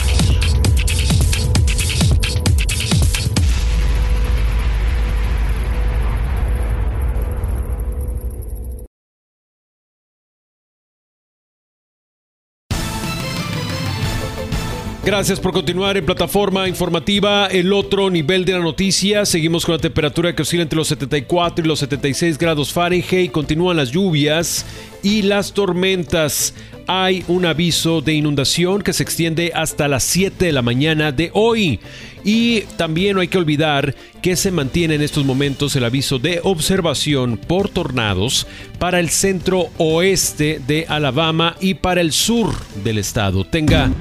Gracias 15.06 15.38
por 15.38 15.52
continuar 15.52 15.98
en 15.98 16.06
plataforma 16.06 16.66
informativa 16.70 17.48
El 17.48 17.74
otro 17.74 18.10
nivel 18.10 18.46
de 18.46 18.54
la 18.54 18.60
noticia. 18.60 19.26
Seguimos 19.26 19.66
con 19.66 19.76
la 19.76 19.82
temperatura 19.82 20.34
que 20.34 20.44
oscila 20.44 20.64
entre 20.64 20.78
los 20.78 20.88
74 20.88 21.66
y 21.66 21.68
los 21.68 21.80
76 21.80 22.38
grados 22.38 22.72
Fahrenheit. 22.72 23.30
Continúan 23.30 23.76
las 23.76 23.92
lluvias 23.92 24.66
y 25.04 25.24
las 25.24 25.52
tormentas. 25.52 26.54
Hay 26.88 27.26
un 27.28 27.46
aviso 27.46 28.00
de 28.00 28.14
inundación 28.14 28.82
que 28.82 28.94
se 28.94 29.04
extiende 29.04 29.52
hasta 29.54 29.90
las 29.90 30.06
7 30.06 30.46
de 30.46 30.54
la 30.54 30.62
mañana 30.62 31.12
de 31.12 31.32
hoy. 31.34 31.82
Y 32.24 32.62
también 32.78 33.16
no 33.16 33.22
hay 33.22 33.28
que 33.28 33.38
olvidar 33.38 33.94
que 34.22 34.38
se 34.38 34.52
mantiene 34.52 34.96
en 34.96 35.02
estos 35.02 35.26
momentos 35.26 35.76
el 35.76 35.84
aviso 35.84 36.18
de 36.18 36.40
observación 36.44 37.36
por 37.36 37.68
tornados 37.68 38.48
para 38.80 39.02
el 39.02 39.10
centro 39.10 39.68
oeste 39.80 40.62
de 40.66 40.86
Alabama 40.88 41.58
y 41.60 41.74
para 41.74 42.00
el 42.00 42.14
sur 42.14 42.56
del 42.86 43.00
estado. 43.00 43.44
Tenga 43.44 43.92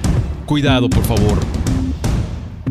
Cuidado, 0.46 0.88
por 0.90 1.04
favor. 1.04 1.38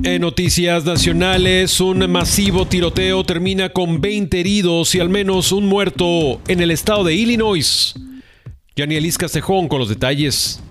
En 0.04 0.22
noticias 0.22 0.84
nacionales, 0.84 1.80
un 1.80 2.12
masivo 2.12 2.66
tiroteo 2.66 3.24
termina 3.24 3.70
con 3.70 4.02
20 4.02 4.40
heridos 4.40 4.96
y 4.96 5.00
al 5.00 5.10
menos 5.10 5.52
un 5.52 5.68
muerto 5.68 6.42
en 6.48 6.60
el 6.60 6.72
estado 6.72 7.04
de 7.04 7.14
Illinois. 7.14 7.94
Yanielis 8.76 9.18
Castejón 9.18 9.68
con 9.68 9.80
los 9.80 9.90
detalles. 9.90 10.64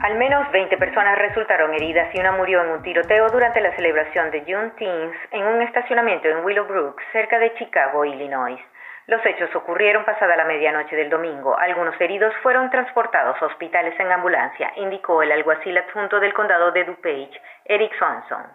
Al 0.00 0.18
menos 0.18 0.52
20 0.52 0.76
personas 0.76 1.16
resultaron 1.16 1.72
heridas 1.72 2.14
y 2.14 2.20
una 2.20 2.32
murió 2.32 2.62
en 2.62 2.72
un 2.72 2.82
tiroteo 2.82 3.30
durante 3.30 3.62
la 3.62 3.74
celebración 3.74 4.30
de 4.30 4.40
Juneteenth 4.40 5.14
en 5.32 5.44
un 5.44 5.62
estacionamiento 5.62 6.28
en 6.28 6.44
Willowbrook, 6.44 7.00
cerca 7.10 7.38
de 7.38 7.54
Chicago, 7.54 8.04
Illinois. 8.04 8.60
Los 9.06 9.24
hechos 9.26 9.54
ocurrieron 9.54 10.04
pasada 10.06 10.34
la 10.34 10.46
medianoche 10.46 10.96
del 10.96 11.10
domingo. 11.10 11.58
Algunos 11.58 12.00
heridos 12.00 12.34
fueron 12.42 12.70
transportados 12.70 13.40
a 13.40 13.46
hospitales 13.46 13.98
en 14.00 14.10
ambulancia, 14.10 14.72
indicó 14.76 15.22
el 15.22 15.30
alguacil 15.30 15.76
adjunto 15.76 16.20
del 16.20 16.32
condado 16.32 16.72
de 16.72 16.84
DuPage, 16.84 17.38
Eric 17.66 17.94
Swanson. 17.98 18.46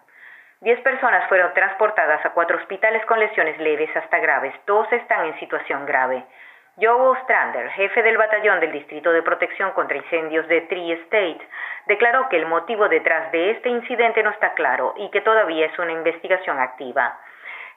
Diez 0.62 0.82
personas 0.82 1.28
fueron 1.30 1.54
transportadas 1.54 2.26
a 2.26 2.32
cuatro 2.32 2.58
hospitales 2.58 3.06
con 3.06 3.20
lesiones 3.20 3.60
leves 3.60 3.96
hasta 3.96 4.18
graves. 4.18 4.54
Dos 4.66 4.92
están 4.92 5.28
en 5.28 5.40
situación 5.40 5.86
grave. 5.86 6.26
Joe 6.82 7.10
Ostrander, 7.10 7.70
jefe 7.72 8.02
del 8.02 8.18
batallón 8.18 8.60
del 8.60 8.72
Distrito 8.72 9.12
de 9.12 9.22
Protección 9.22 9.72
contra 9.72 9.98
Incendios 9.98 10.48
de 10.48 10.62
Tree 10.62 10.94
State, 11.04 11.48
declaró 11.86 12.28
que 12.28 12.38
el 12.38 12.48
motivo 12.48 12.90
detrás 12.90 13.32
de 13.32 13.52
este 13.52 13.70
incidente 13.70 14.24
no 14.24 14.32
está 14.32 14.54
claro 14.54 14.94
y 14.98 15.12
que 15.12 15.22
todavía 15.22 15.68
es 15.68 15.78
una 15.78 15.92
investigación 15.92 16.60
activa. 16.60 17.20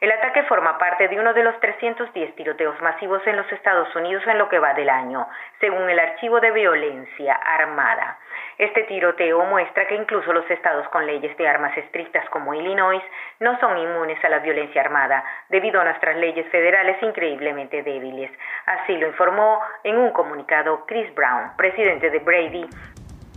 El 0.03 0.11
ataque 0.11 0.43
forma 0.49 0.79
parte 0.79 1.07
de 1.07 1.21
uno 1.21 1.33
de 1.33 1.45
los 1.45 1.61
310 1.61 2.35
tiroteos 2.35 2.75
masivos 2.83 3.25
en 3.25 3.37
los 3.37 3.47
Estados 3.53 3.95
Unidos 3.95 4.25
en 4.27 4.37
lo 4.37 4.49
que 4.49 4.59
va 4.59 4.75
del 4.75 4.91
año, 4.91 5.29
según 5.61 5.88
el 5.88 5.97
Archivo 6.01 6.41
de 6.41 6.51
Violencia 6.51 7.35
Armada. 7.35 8.19
Este 8.59 8.83
tiroteo 8.83 9.45
muestra 9.45 9.87
que 9.87 9.95
incluso 9.95 10.33
los 10.33 10.51
estados 10.51 10.88
con 10.88 11.07
leyes 11.07 11.37
de 11.37 11.47
armas 11.47 11.79
estrictas 11.79 12.29
como 12.31 12.53
Illinois 12.53 13.03
no 13.38 13.57
son 13.61 13.79
inmunes 13.79 14.19
a 14.25 14.29
la 14.29 14.41
violencia 14.41 14.81
armada, 14.81 15.23
debido 15.51 15.81
a 15.81 15.85
nuestras 15.85 16.17
leyes 16.17 16.49
federales 16.49 17.01
increíblemente 17.01 17.85
débiles. 17.85 18.33
Así 18.67 18.97
lo 18.97 19.07
informó 19.07 19.61
en 19.85 19.99
un 19.99 20.11
comunicado 20.11 20.85
Chris 20.85 21.15
Brown, 21.15 21.53
presidente 21.57 22.11
de 22.11 22.19
Brady, 22.19 22.69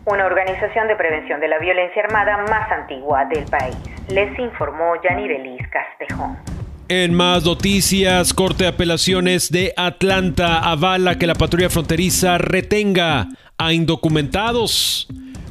una 0.06 0.26
organización 0.26 0.88
de 0.88 0.96
prevención 0.96 1.40
de 1.40 1.48
la 1.48 1.60
violencia 1.60 2.02
armada 2.02 2.38
más 2.50 2.72
antigua 2.72 3.26
del 3.26 3.46
país. 3.46 3.78
Les 4.10 4.38
informó 4.40 4.96
Yanirelis 5.04 5.68
Castejón. 5.70 6.55
En 6.88 7.18
más 7.18 7.44
noticias, 7.44 8.32
Corte 8.32 8.66
de 8.66 8.70
Apelaciones 8.70 9.50
de 9.50 9.74
Atlanta 9.76 10.62
avala 10.62 11.18
que 11.18 11.26
la 11.26 11.34
patrulla 11.34 11.68
fronteriza 11.74 12.38
retenga 12.38 13.26
a 13.58 13.74
indocumentados. 13.74 15.10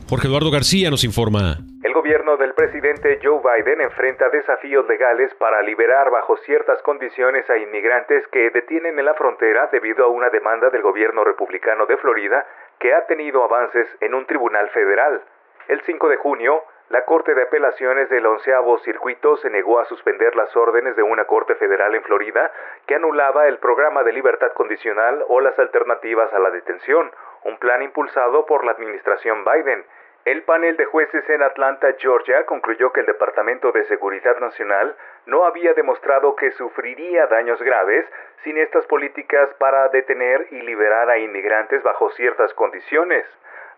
Jorge 0.09 0.29
Eduardo 0.29 0.53
García 0.53 0.91
nos 0.91 1.03
informa. 1.03 1.59
El 1.83 1.93
gobierno 1.93 2.37
del 2.37 2.55
presidente 2.55 3.19
Joe 3.21 3.43
Biden 3.43 3.81
enfrenta 3.81 4.31
desafíos 4.31 4.87
legales 4.87 5.35
para 5.35 5.61
liberar 5.63 6.09
bajo 6.13 6.37
ciertas 6.47 6.81
condiciones 6.83 7.51
a 7.51 7.59
inmigrantes 7.59 8.23
que 8.31 8.51
detienen 8.51 8.97
en 8.97 9.05
la 9.05 9.15
frontera 9.15 9.69
debido 9.73 10.05
a 10.05 10.09
una 10.15 10.31
demanda 10.31 10.71
del 10.71 10.83
gobierno 10.83 11.25
republicano 11.25 11.87
de 11.87 11.97
Florida 11.97 12.47
que 12.79 12.95
ha 12.95 13.07
tenido 13.07 13.43
avances 13.43 13.89
en 14.01 14.15
un 14.15 14.25
tribunal 14.27 14.69
federal. 14.71 15.21
El 15.67 15.81
5 15.81 16.09
de 16.11 16.17
junio, 16.17 16.63
la 16.95 17.05
Corte 17.07 17.35
de 17.35 17.43
Apelaciones 17.43 18.09
del 18.09 18.25
onceavo 18.25 18.79
circuito 18.79 19.37
se 19.39 19.51
negó 19.51 19.81
a 19.81 19.85
suspender 19.87 20.37
las 20.37 20.55
órdenes 20.55 20.95
de 20.95 21.03
una 21.03 21.25
Corte 21.25 21.57
Federal 21.57 21.93
en 21.93 22.05
Florida 22.05 22.53
que 22.87 22.95
anulaba 22.95 23.49
el 23.49 23.59
programa 23.59 24.05
de 24.05 24.13
libertad 24.13 24.53
condicional 24.53 25.25
o 25.27 25.41
las 25.41 25.59
alternativas 25.59 26.33
a 26.33 26.39
la 26.39 26.53
detención, 26.53 27.11
un 27.43 27.59
plan 27.59 27.83
impulsado 27.83 28.47
por 28.47 28.65
la 28.65 28.71
administración 28.71 29.43
Biden. 29.45 29.85
El 30.25 30.45
panel 30.45 30.77
de 30.77 30.85
jueces 30.85 31.29
en 31.31 31.43
Atlanta, 31.43 31.89
Georgia, 31.99 32.47
concluyó 32.47 32.93
que 32.93 33.01
el 33.01 33.07
Departamento 33.07 33.73
de 33.73 33.83
Seguridad 33.87 34.39
Nacional 34.39 34.95
no 35.27 35.47
había 35.47 35.75
demostrado 35.75 36.37
que 36.37 36.53
sufriría 36.53 37.27
daños 37.27 37.61
graves 37.61 38.07
sin 38.45 38.57
estas 38.57 38.87
políticas 38.87 39.53
para 39.59 39.89
detener 39.89 40.47
y 40.53 40.63
liberar 40.63 41.11
a 41.11 41.19
inmigrantes 41.19 41.83
bajo 41.83 42.09
ciertas 42.11 42.55
condiciones. 42.55 43.27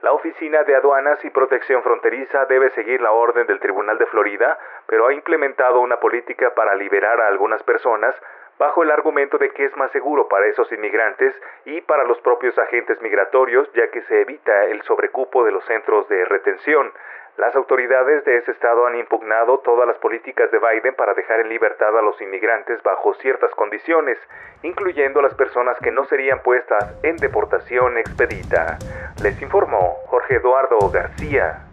La 0.02 0.12
Oficina 0.12 0.62
de 0.64 0.76
Aduanas 0.76 1.24
y 1.24 1.30
Protección 1.30 1.82
Fronteriza 1.82 2.44
debe 2.44 2.70
seguir 2.70 3.00
la 3.00 3.12
orden 3.12 3.46
del 3.46 3.61
Tribunal 3.61 3.96
de 3.96 4.06
Florida, 4.06 4.59
pero 4.87 5.06
ha 5.06 5.14
implementado 5.14 5.80
una 5.80 5.98
política 5.98 6.54
para 6.54 6.74
liberar 6.74 7.18
a 7.20 7.28
algunas 7.28 7.62
personas 7.62 8.14
bajo 8.59 8.82
el 8.82 8.90
argumento 8.90 9.38
de 9.38 9.50
que 9.50 9.64
es 9.64 9.76
más 9.76 9.90
seguro 9.92 10.28
para 10.28 10.46
esos 10.46 10.70
inmigrantes 10.72 11.35
y 11.64 11.80
para 11.80 12.04
los 12.04 12.20
propios 12.20 12.56
agentes 12.59 13.00
migratorios, 13.00 13.70
ya 13.72 13.88
que 13.90 14.02
se 14.02 14.20
evita 14.20 14.64
el 14.64 14.82
sobrecupo 14.82 15.44
de 15.44 15.52
los 15.52 15.64
centros 15.64 16.09
de 16.09 16.24
retención. 16.26 16.92
Las 17.37 17.55
autoridades 17.55 18.25
de 18.25 18.38
ese 18.38 18.53
estado 18.53 18.87
han 18.87 18.96
impugnado 18.96 19.59
todas 19.59 19.87
las 19.87 19.99
políticas 19.99 20.51
de 20.51 20.59
Biden 20.59 20.94
para 20.94 21.12
dejar 21.12 21.40
en 21.40 21.51
libertad 21.51 21.96
a 21.99 22.01
los 22.01 22.18
inmigrantes 22.22 22.83
bajo 22.83 23.12
ciertas 23.14 23.51
condiciones, 23.51 24.16
incluyendo 24.62 25.20
las 25.20 25.35
personas 25.35 25.77
que 25.81 25.90
no 25.90 26.07
serían 26.07 26.42
puestas 26.42 26.99
en 27.03 27.16
deportación 27.16 27.99
expedita. 27.99 28.79
Les 29.22 29.40
informó 29.42 29.96
Jorge 30.07 30.37
Eduardo 30.37 30.79
García. 30.90 31.65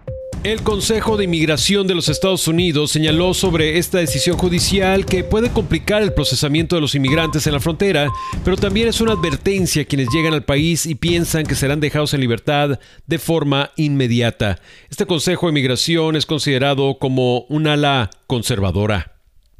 El 0.44 0.62
Consejo 0.62 1.16
de 1.16 1.24
Inmigración 1.24 1.88
de 1.88 1.96
los 1.96 2.10
Estados 2.10 2.50
Unidos 2.50 2.92
señaló 2.92 3.34
sobre 3.34 3.78
esta 3.78 4.00
decisión 4.00 4.38
judicial 4.38 5.06
que 5.06 5.24
puede 5.24 5.50
complicar 5.50 6.04
el 6.04 6.14
procesamiento 6.14 6.76
de 6.76 6.82
los 6.82 6.96
inmigrantes 6.96 7.48
en 7.48 7.54
la 7.54 7.62
frontera, 7.62 8.10
pero 8.44 8.58
también 8.58 8.90
es 8.90 9.00
una 9.00 9.14
advertencia 9.14 9.84
a 9.84 9.86
quienes 9.86 10.10
llegan 10.14 10.34
al 10.34 10.44
país 10.44 10.86
y 10.86 10.96
piensan 10.96 11.46
que 11.46 11.56
serán 11.56 11.80
dejados 11.80 12.14
en 12.14 12.20
libertad 12.20 12.78
de 13.08 13.20
forma 13.20 13.72
inmediata. 13.78 14.60
Este 14.90 15.06
Consejo 15.06 15.46
de 15.46 15.52
Inmigración 15.52 16.18
es 16.18 16.26
considerado 16.26 16.98
como 17.00 17.46
un 17.48 17.68
ala 17.68 18.10
conservadora. 18.28 19.13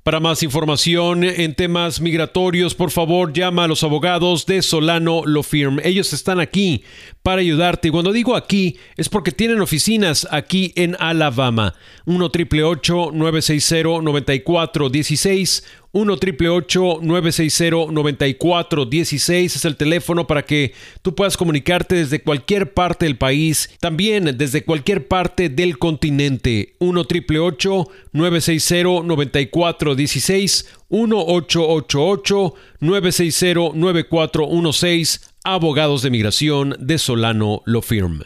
Para 0.04 0.20
más 0.20 0.44
información 0.44 1.24
en 1.24 1.56
temas 1.56 2.02
migratorios, 2.02 2.76
por 2.76 2.92
favor, 2.92 3.32
llama 3.32 3.64
a 3.64 3.68
los 3.70 3.86
abogados 3.86 4.46
de 4.46 4.62
Solano 4.62 5.22
Lo 5.26 5.44
Firm. 5.44 5.80
Ellos 5.82 6.12
están 6.12 6.42
aquí 6.42 6.84
para 7.22 7.40
ayudarte. 7.40 7.88
Y 7.88 7.92
cuando 7.92 8.12
digo 8.12 8.36
aquí, 8.36 8.76
es 8.98 9.08
porque 9.08 9.32
tienen 9.32 9.62
oficinas 9.62 10.28
aquí 10.30 10.74
en 10.76 10.98
Alabama. 11.00 11.76
1 12.06 12.18
960 13.14 14.02
9416 14.02 15.64
1 15.94 16.18
960 17.02 17.92
9416 17.92 19.56
es 19.56 19.66
el 19.66 19.78
teléfono 19.78 20.26
para 20.26 20.44
que 20.44 20.74
tú 21.04 21.14
puedas 21.14 21.38
comunicarte 21.38 21.94
desde 21.96 22.24
cualquier 22.24 22.74
parte 22.74 23.06
del 23.06 23.16
país, 23.16 23.70
también 23.80 24.36
desde 24.36 24.66
cualquier 24.66 25.08
parte 25.08 25.50
del 25.50 25.78
continente. 25.78 26.76
1 26.80 27.04
960 28.12 29.04
9416 29.04 30.74
1888 30.90 32.54
960 32.80 33.60
9416 33.76 35.30
Abogados 35.44 36.02
de 36.02 36.10
Migración 36.10 36.76
de 36.80 36.98
Solano 36.98 37.62
Lo 37.66 37.84
Firm. 37.84 38.24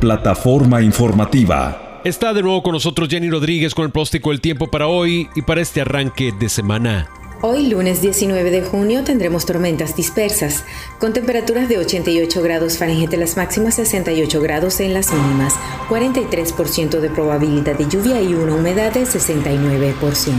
Plataforma 0.00 0.82
informativa. 0.82 1.93
Está 2.04 2.34
de 2.34 2.42
nuevo 2.42 2.62
con 2.62 2.72
nosotros 2.72 3.08
Jenny 3.08 3.30
Rodríguez 3.30 3.74
con 3.74 3.86
el 3.86 3.90
próstico 3.90 4.28
del 4.28 4.42
tiempo 4.42 4.66
para 4.66 4.88
hoy 4.88 5.30
y 5.34 5.40
para 5.40 5.62
este 5.62 5.80
arranque 5.80 6.32
de 6.38 6.50
semana. 6.50 7.08
Hoy, 7.40 7.68
lunes 7.68 8.02
19 8.02 8.50
de 8.50 8.60
junio, 8.60 9.04
tendremos 9.04 9.46
tormentas 9.46 9.96
dispersas, 9.96 10.64
con 10.98 11.14
temperaturas 11.14 11.66
de 11.66 11.78
88 11.78 12.42
grados 12.42 12.76
Fahrenheit 12.76 13.14
en 13.14 13.20
las 13.20 13.38
máximas, 13.38 13.76
68 13.76 14.38
grados 14.42 14.80
en 14.80 14.92
las 14.92 15.14
mínimas, 15.14 15.54
43% 15.88 17.00
de 17.00 17.08
probabilidad 17.08 17.78
de 17.78 17.88
lluvia 17.88 18.20
y 18.20 18.34
una 18.34 18.54
humedad 18.54 18.92
de 18.92 19.04
69%. 19.04 20.34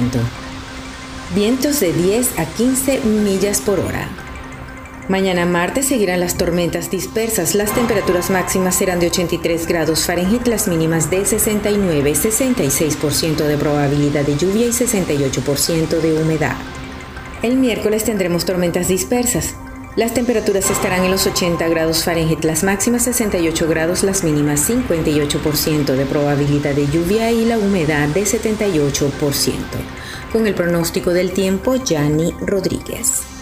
Vientos 1.34 1.80
de 1.80 1.94
10 1.94 2.38
a 2.38 2.46
15 2.46 3.00
millas 3.00 3.62
por 3.62 3.80
hora. 3.80 4.08
Mañana 5.08 5.46
martes 5.46 5.86
seguirán 5.86 6.20
las 6.20 6.36
tormentas 6.36 6.90
dispersas. 6.90 7.54
Las 7.54 7.72
temperaturas 7.76 8.32
máximas 8.32 8.76
serán 8.76 9.00
de 9.00 9.08
83 9.08 9.68
grados 9.68 10.04
Fahrenheit, 10.04 10.48
las 10.48 10.68
mínimas 10.68 11.12
de 11.12 11.24
69, 11.26 12.14
66% 12.14 13.46
de 13.46 13.58
probabilidad 13.58 14.26
de 14.26 14.36
lluvia 14.36 14.66
y 14.66 14.72
68% 14.72 16.02
de 16.02 16.20
humedad. 16.20 16.56
El 17.44 17.58
miércoles 17.58 18.04
tendremos 18.04 18.46
tormentas 18.46 18.88
dispersas. 18.88 19.54
Las 19.96 20.16
temperaturas 20.16 20.72
estarán 20.72 21.06
en 21.06 21.12
los 21.12 21.28
80 21.28 21.68
grados 21.68 22.04
Fahrenheit, 22.04 22.44
las 22.44 22.64
máximas 22.64 23.04
68 23.04 23.68
grados, 23.68 24.02
las 24.02 24.24
mínimas 24.24 24.68
58% 24.68 25.86
de 25.86 26.06
probabilidad 26.08 26.74
de 26.74 26.88
lluvia 26.88 27.32
y 27.32 27.46
la 27.46 27.60
humedad 27.60 28.08
de 28.08 28.24
78%. 28.24 29.54
Con 30.34 30.48
el 30.48 30.56
pronóstico 30.56 31.12
del 31.12 31.32
tiempo, 31.32 31.76
Yanni 31.76 32.34
Rodríguez. 32.42 33.35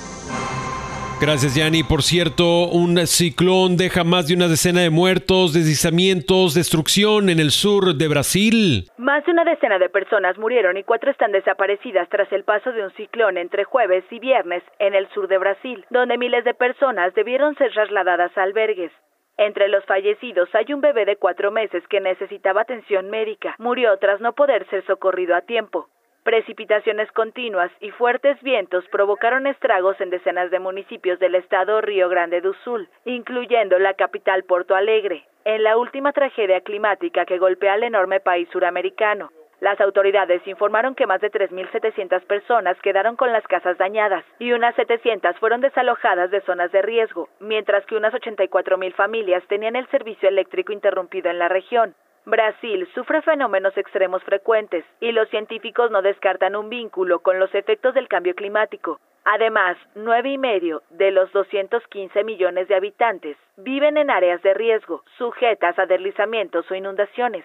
Gracias, 1.26 1.56
Yanni. 1.56 1.84
Por 1.84 2.02
cierto, 2.02 2.68
un 2.68 2.98
ciclón 3.08 3.78
deja 3.78 4.04
más 4.04 4.28
de 4.28 4.36
una 4.36 4.50
decena 4.50 4.82
de 4.82 4.90
muertos, 4.90 5.54
deslizamientos, 5.54 6.54
destrucción 6.54 7.30
en 7.30 7.40
el 7.40 7.52
sur 7.52 7.96
de 7.96 8.10
Brasil. 8.10 8.92
Más 8.98 9.24
de 9.24 9.32
una 9.32 9.46
decena 9.46 9.80
de 9.80 9.88
personas 9.88 10.38
murieron 10.38 10.76
y 10.76 10.84
cuatro 10.84 11.10
están 11.10 11.32
desaparecidas 11.32 12.10
tras 12.10 12.30
el 12.34 12.44
paso 12.44 12.74
de 12.74 12.84
un 12.84 12.92
ciclón 12.96 13.38
entre 13.38 13.64
jueves 13.64 14.04
y 14.12 14.20
viernes 14.20 14.64
en 14.80 14.96
el 14.96 15.08
sur 15.14 15.30
de 15.30 15.38
Brasil, 15.38 15.86
donde 15.92 16.18
miles 16.18 16.44
de 16.44 16.56
personas 16.56 17.16
debieron 17.16 17.56
ser 17.56 17.72
trasladadas 17.72 18.38
a 18.38 18.44
albergues. 18.44 18.92
Entre 19.38 19.70
los 19.70 19.86
fallecidos 19.86 20.50
hay 20.54 20.74
un 20.74 20.82
bebé 20.82 21.06
de 21.06 21.16
cuatro 21.16 21.52
meses 21.52 21.88
que 21.88 22.02
necesitaba 22.02 22.64
atención 22.64 23.10
médica. 23.10 23.56
Murió 23.60 23.96
tras 23.98 24.20
no 24.20 24.34
poder 24.34 24.68
ser 24.70 24.86
socorrido 24.88 25.38
a 25.38 25.42
tiempo. 25.42 25.88
Precipitaciones 26.24 27.12
continuas 27.12 27.70
y 27.82 27.92
fuertes 27.92 28.42
vientos 28.42 28.88
provocaron 28.88 29.46
estragos 29.46 30.00
en 30.00 30.10
decenas 30.10 30.52
de 30.52 30.60
municipios 30.60 31.20
del 31.20 31.36
estado 31.36 31.82
Río 31.82 32.08
Grande 32.08 32.40
do 32.40 32.54
Sul, 32.64 32.88
incluyendo 33.04 33.78
la 33.78 33.94
capital 33.96 34.44
Porto 34.46 34.74
Alegre, 34.74 35.26
en 35.44 35.64
la 35.64 35.76
última 35.76 36.14
tragedia 36.14 36.62
climática 36.62 37.26
que 37.26 37.40
golpea 37.40 37.74
al 37.74 37.84
enorme 37.84 38.22
país 38.22 38.48
suramericano. 38.54 39.32
Las 39.60 39.82
autoridades 39.82 40.48
informaron 40.48 40.96
que 40.96 41.08
más 41.08 41.20
de 41.20 41.30
3.700 41.30 42.26
personas 42.26 42.80
quedaron 42.82 43.18
con 43.18 43.34
las 43.34 43.46
casas 43.46 43.78
dañadas 43.78 44.24
y 44.40 44.54
unas 44.54 44.76
700 44.76 45.38
fueron 45.40 45.60
desalojadas 45.60 46.32
de 46.32 46.40
zonas 46.42 46.72
de 46.72 46.82
riesgo, 46.82 47.28
mientras 47.42 47.86
que 47.86 47.98
unas 47.98 48.14
84.000 48.14 48.94
familias 48.94 49.44
tenían 49.48 49.76
el 49.76 49.88
servicio 49.88 50.30
eléctrico 50.30 50.72
interrumpido 50.72 51.30
en 51.30 51.40
la 51.40 51.50
región. 51.50 51.96
Brasil 52.26 52.88
sufre 52.96 53.22
fenómenos 53.22 53.76
extremos 53.78 54.24
frecuentes 54.24 54.86
y 55.02 55.12
los 55.12 55.30
científicos 55.30 55.92
no 55.92 56.02
descartan 56.02 56.56
un 56.56 56.70
vínculo 56.70 57.20
con 57.20 57.38
los 57.40 57.54
efectos 57.54 57.94
del 57.94 58.08
cambio 58.08 58.34
climático. 58.34 59.00
Además, 59.26 59.78
nueve 59.96 60.32
y 60.32 60.38
medio 60.38 60.84
de 60.90 61.12
los 61.12 61.32
215 61.32 62.24
millones 62.24 62.68
de 62.68 62.76
habitantes 62.76 63.38
viven 63.58 63.98
en 63.98 64.10
áreas 64.10 64.42
de 64.42 64.54
riesgo, 64.54 65.04
sujetas 65.18 65.78
a 65.80 65.86
deslizamientos 65.86 66.70
o 66.70 66.76
inundaciones. 66.76 67.44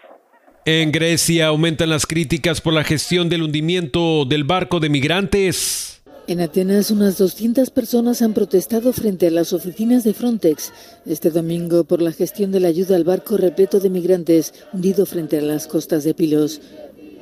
En 0.64 0.93
Grecia 0.93 1.47
aumentan 1.47 1.88
las 1.88 2.07
críticas 2.07 2.61
por 2.61 2.73
la 2.73 2.85
gestión 2.85 3.29
del 3.29 3.43
hundimiento 3.43 4.25
del 4.27 4.45
barco 4.45 4.81
de 4.81 4.91
migrantes. 4.91 5.98
En 6.29 6.43
Atenas, 6.43 6.91
unas 6.91 7.17
200 7.17 7.71
personas 7.71 8.21
han 8.21 8.35
protestado 8.35 8.93
frente 8.93 9.29
a 9.29 9.31
las 9.31 9.55
oficinas 9.55 10.05
de 10.05 10.12
Frontex 10.12 10.75
este 11.07 11.31
domingo 11.31 11.85
por 11.85 12.03
la 12.03 12.12
gestión 12.12 12.53
de 12.53 12.61
la 12.61 12.69
ayuda 12.69 12.97
al 12.97 13.05
barco 13.05 13.38
repleto 13.38 13.81
de 13.81 13.88
migrantes 13.88 14.53
hundido 14.75 15.07
frente 15.07 15.38
a 15.38 15.41
las 15.41 15.67
costas 15.67 16.05
de 16.05 16.12
Pilos. 16.12 16.61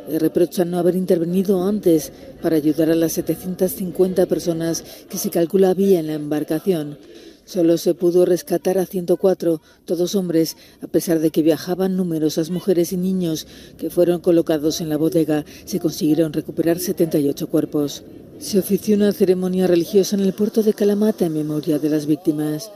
Reprochan 0.09 0.73
no 0.73 0.79
haber 0.79 0.97
intervenido 0.97 1.69
antes 1.69 2.11
para 2.43 2.57
ayudar 2.57 2.91
a 2.91 2.97
las 2.97 3.13
750 3.13 4.27
personas 4.27 4.83
que 5.09 5.19
se 5.19 5.31
calcula 5.31 5.71
había 5.71 6.01
en 6.01 6.09
la 6.09 6.15
embarcación. 6.15 6.99
Solo 7.45 7.79
se 7.79 7.95
pudo 7.95 8.25
rescatar 8.25 8.77
a 8.77 8.87
104, 8.87 9.63
todos 9.85 10.17
hombres, 10.17 10.57
a 10.83 10.89
pesar 10.89 11.21
de 11.21 11.31
que 11.31 11.43
viajaban 11.43 11.97
numerosas 11.97 12.51
mujeres 12.51 12.93
y 12.93 12.97
niños 12.97 13.47
que 13.79 13.89
fueron 13.89 14.21
colocados 14.21 14.81
en 14.81 14.89
la 14.89 14.97
bodega. 14.97 15.45
Se 15.65 15.79
consiguieron 15.79 16.33
recuperar 16.33 16.81
78 16.81 17.47
cuerpos. 17.47 18.03
Se 18.39 18.59
ofició 18.59 18.97
una 18.97 19.13
ceremonia 19.13 19.67
religiosa 19.67 20.15
en 20.15 20.23
el 20.23 20.35
puerto 20.35 20.63
de 20.63 20.75
Kalamata 20.75 21.27
en 21.27 21.33
memoria 21.33 21.79
de 21.79 21.89
las 21.89 22.07
víctimas. 22.07 22.71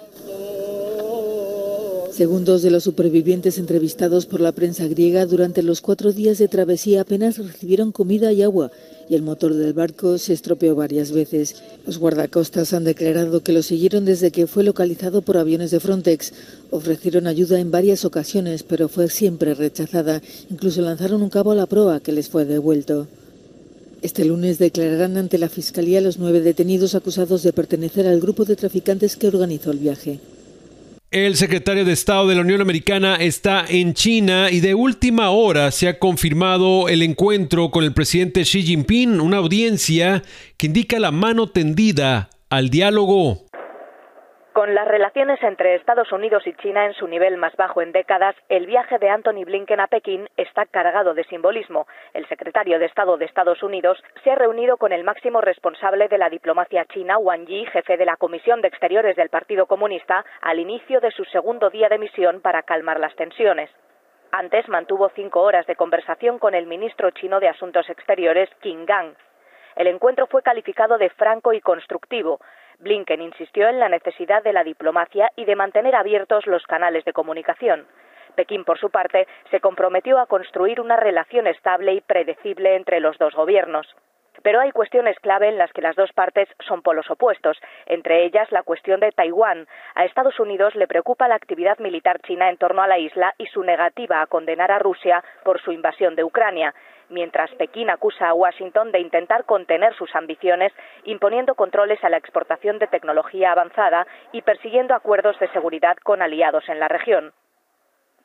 Según 2.13 2.45
dos 2.45 2.63
de 2.63 2.71
los 2.71 2.85
supervivientes 2.85 3.57
entrevistados 3.59 4.27
por 4.27 4.41
la 4.41 4.53
prensa 4.53 4.87
griega, 4.89 5.27
durante 5.27 5.63
los 5.63 5.81
cuatro 5.81 6.13
días 6.13 6.39
de 6.39 6.49
travesía 6.49 7.03
apenas 7.03 7.39
recibieron 7.39 7.93
comida 7.93 8.33
y 8.33 8.43
agua 8.43 8.71
y 9.09 9.15
el 9.15 9.23
motor 9.23 9.55
del 9.55 9.73
barco 9.73 10.19
se 10.19 10.33
estropeó 10.33 10.75
varias 10.75 11.13
veces. 11.13 11.57
Los 11.87 11.99
guardacostas 11.99 12.73
han 12.73 12.85
declarado 12.85 13.43
que 13.43 13.53
lo 13.53 13.63
siguieron 13.63 14.05
desde 14.05 14.31
que 14.31 14.47
fue 14.47 14.65
localizado 14.65 15.23
por 15.23 15.37
aviones 15.37 15.71
de 15.71 15.81
Frontex. 15.81 16.33
Ofrecieron 16.71 17.27
ayuda 17.27 17.61
en 17.61 17.71
varias 17.71 18.05
ocasiones, 18.05 18.63
pero 18.63 18.89
fue 18.89 19.09
siempre 19.09 19.55
rechazada. 19.55 20.23
Incluso 20.49 20.81
lanzaron 20.81 21.23
un 21.23 21.31
cabo 21.31 21.51
a 21.53 21.57
la 21.57 21.67
proa 21.67 22.01
que 22.01 22.13
les 22.13 22.29
fue 22.29 22.45
devuelto. 22.45 23.09
Este 24.03 24.25
lunes 24.25 24.59
declararán 24.59 25.19
ante 25.19 25.37
la 25.37 25.51
Fiscalía 25.51 26.01
los 26.01 26.19
nueve 26.19 26.41
detenidos 26.41 26.95
acusados 26.95 27.43
de 27.43 27.53
pertenecer 27.53 28.07
al 28.07 28.21
grupo 28.21 28.47
de 28.47 28.57
traficantes 28.57 29.17
que 29.17 29.29
organizó 29.29 29.73
el 29.73 29.79
viaje. 29.79 30.21
El 31.11 31.37
secretario 31.37 31.85
de 31.85 31.93
Estado 31.93 32.29
de 32.29 32.37
la 32.37 32.41
Unión 32.43 32.61
Americana 32.61 33.17
está 33.17 33.65
en 33.69 33.95
China 33.95 34.49
y 34.51 34.61
de 34.61 34.75
última 34.75 35.31
hora 35.31 35.71
se 35.73 35.89
ha 35.89 35.99
confirmado 35.99 36.89
el 36.89 37.03
encuentro 37.03 37.71
con 37.71 37.85
el 37.85 37.93
presidente 37.93 38.43
Xi 38.43 38.63
Jinping, 38.63 39.21
una 39.21 39.39
audiencia 39.39 40.23
que 40.57 40.67
indica 40.67 41.01
la 41.01 41.11
mano 41.11 41.49
tendida 41.49 42.31
al 42.49 42.71
diálogo. 42.71 43.50
Con 44.53 44.75
las 44.75 44.89
relaciones 44.89 45.41
entre 45.45 45.77
Estados 45.77 46.11
Unidos 46.11 46.45
y 46.45 46.53
China 46.55 46.85
en 46.85 46.93
su 46.95 47.07
nivel 47.07 47.37
más 47.37 47.55
bajo 47.55 47.83
en 47.83 47.93
décadas, 47.93 48.35
el 48.49 48.67
viaje 48.67 48.99
de 48.99 49.09
Anthony 49.09 49.45
Blinken 49.45 49.79
a 49.79 49.87
Pekín 49.87 50.29
está 50.37 50.67
cargado 50.67 51.15
de 51.15 51.23
simbolismo. 51.25 51.87
El 52.15 52.27
secretario 52.27 52.81
de 52.81 52.87
Estado 52.87 53.17
de 53.17 53.27
Estados 53.27 53.63
Unidos 53.63 54.03
se 54.25 54.33
ha 54.33 54.35
reunido 54.35 54.77
con 54.77 54.91
el 54.91 55.05
máximo 55.05 55.41
responsable 55.41 56.09
de 56.09 56.19
la 56.19 56.29
diplomacia 56.29 56.85
china, 56.87 57.17
Wang 57.19 57.47
Yi, 57.47 57.65
jefe 57.67 57.97
de 57.97 58.05
la 58.05 58.17
Comisión 58.17 58.61
de 58.61 58.67
Exteriores 58.67 59.15
del 59.15 59.29
Partido 59.29 59.67
Comunista, 59.67 60.25
al 60.43 60.59
inicio 60.59 61.01
de 61.01 61.13
su 61.13 61.25
segundo 61.27 61.71
día 61.71 61.89
de 61.89 61.99
misión 61.99 62.41
para 62.41 62.63
calmar 62.65 62.99
las 62.99 63.15
tensiones. 63.15 63.71
Antes 64.33 64.69
mantuvo 64.69 65.11
cinco 65.11 65.43
horas 65.43 65.65
de 65.69 65.77
conversación 65.77 66.41
con 66.41 66.57
el 66.57 66.67
ministro 66.67 67.13
chino 67.13 67.39
de 67.39 67.49
Asuntos 67.49 67.89
Exteriores, 67.89 68.51
Qin 68.61 68.85
Gang. 68.85 69.15
El 69.77 69.87
encuentro 69.87 70.27
fue 70.27 70.43
calificado 70.43 70.99
de 70.99 71.11
franco 71.11 71.53
y 71.53 71.61
constructivo. 71.61 72.41
Blinken 72.81 73.21
insistió 73.21 73.69
en 73.69 73.79
la 73.79 73.89
necesidad 73.89 74.43
de 74.43 74.53
la 74.53 74.65
diplomacia 74.65 75.31
y 75.37 75.45
de 75.45 75.57
mantener 75.57 75.95
abiertos 75.95 76.47
los 76.47 76.65
canales 76.67 77.05
de 77.05 77.13
comunicación. 77.13 77.87
Pekín, 78.35 78.65
por 78.65 78.79
su 78.79 78.91
parte, 78.91 79.27
se 79.51 79.61
comprometió 79.61 80.19
a 80.19 80.27
construir 80.27 80.81
una 80.81 80.97
relación 80.97 81.47
estable 81.47 81.95
y 81.95 82.01
predecible 82.01 82.77
entre 82.77 83.01
los 83.01 83.19
dos 83.19 83.35
gobiernos. 83.35 83.87
Pero 84.43 84.61
hay 84.61 84.73
cuestiones 84.73 85.19
clave 85.21 85.49
en 85.49 85.59
las 85.59 85.73
que 85.73 85.83
las 85.83 85.97
dos 85.97 86.13
partes 86.13 86.49
son 86.67 86.83
polos 86.83 87.11
opuestos, 87.11 87.61
entre 87.87 88.25
ellas 88.25 88.51
la 88.53 88.63
cuestión 88.63 89.01
de 89.01 89.13
Taiwán. 89.13 89.67
A 89.95 90.05
Estados 90.05 90.39
Unidos 90.41 90.75
le 90.75 90.87
preocupa 90.87 91.29
la 91.29 91.35
actividad 91.35 91.79
militar 91.79 92.21
china 92.21 92.49
en 92.49 92.57
torno 92.57 92.83
a 92.83 92.89
la 92.89 92.99
isla 92.99 93.35
y 93.39 93.47
su 93.47 93.63
negativa 93.63 94.21
a 94.23 94.27
condenar 94.27 94.73
a 94.73 94.79
Rusia 94.79 95.23
por 95.45 95.61
su 95.61 95.73
invasión 95.73 96.15
de 96.15 96.25
Ucrania 96.25 96.75
mientras 97.11 97.51
Pekín 97.57 97.91
acusa 97.91 98.29
a 98.29 98.35
Washington 98.35 98.93
de 98.93 99.01
intentar 99.01 99.45
contener 99.45 99.95
sus 99.95 100.15
ambiciones 100.15 100.73
imponiendo 101.05 101.55
controles 101.55 102.03
a 102.05 102.09
la 102.09 102.17
exportación 102.17 102.79
de 102.79 102.87
tecnología 102.87 103.53
avanzada 103.53 104.07
y 104.33 104.43
persiguiendo 104.43 104.95
acuerdos 104.95 105.39
de 105.39 105.49
seguridad 105.49 105.97
con 106.03 106.23
aliados 106.23 106.69
en 106.69 106.81
la 106.81 106.89
región. 106.89 107.33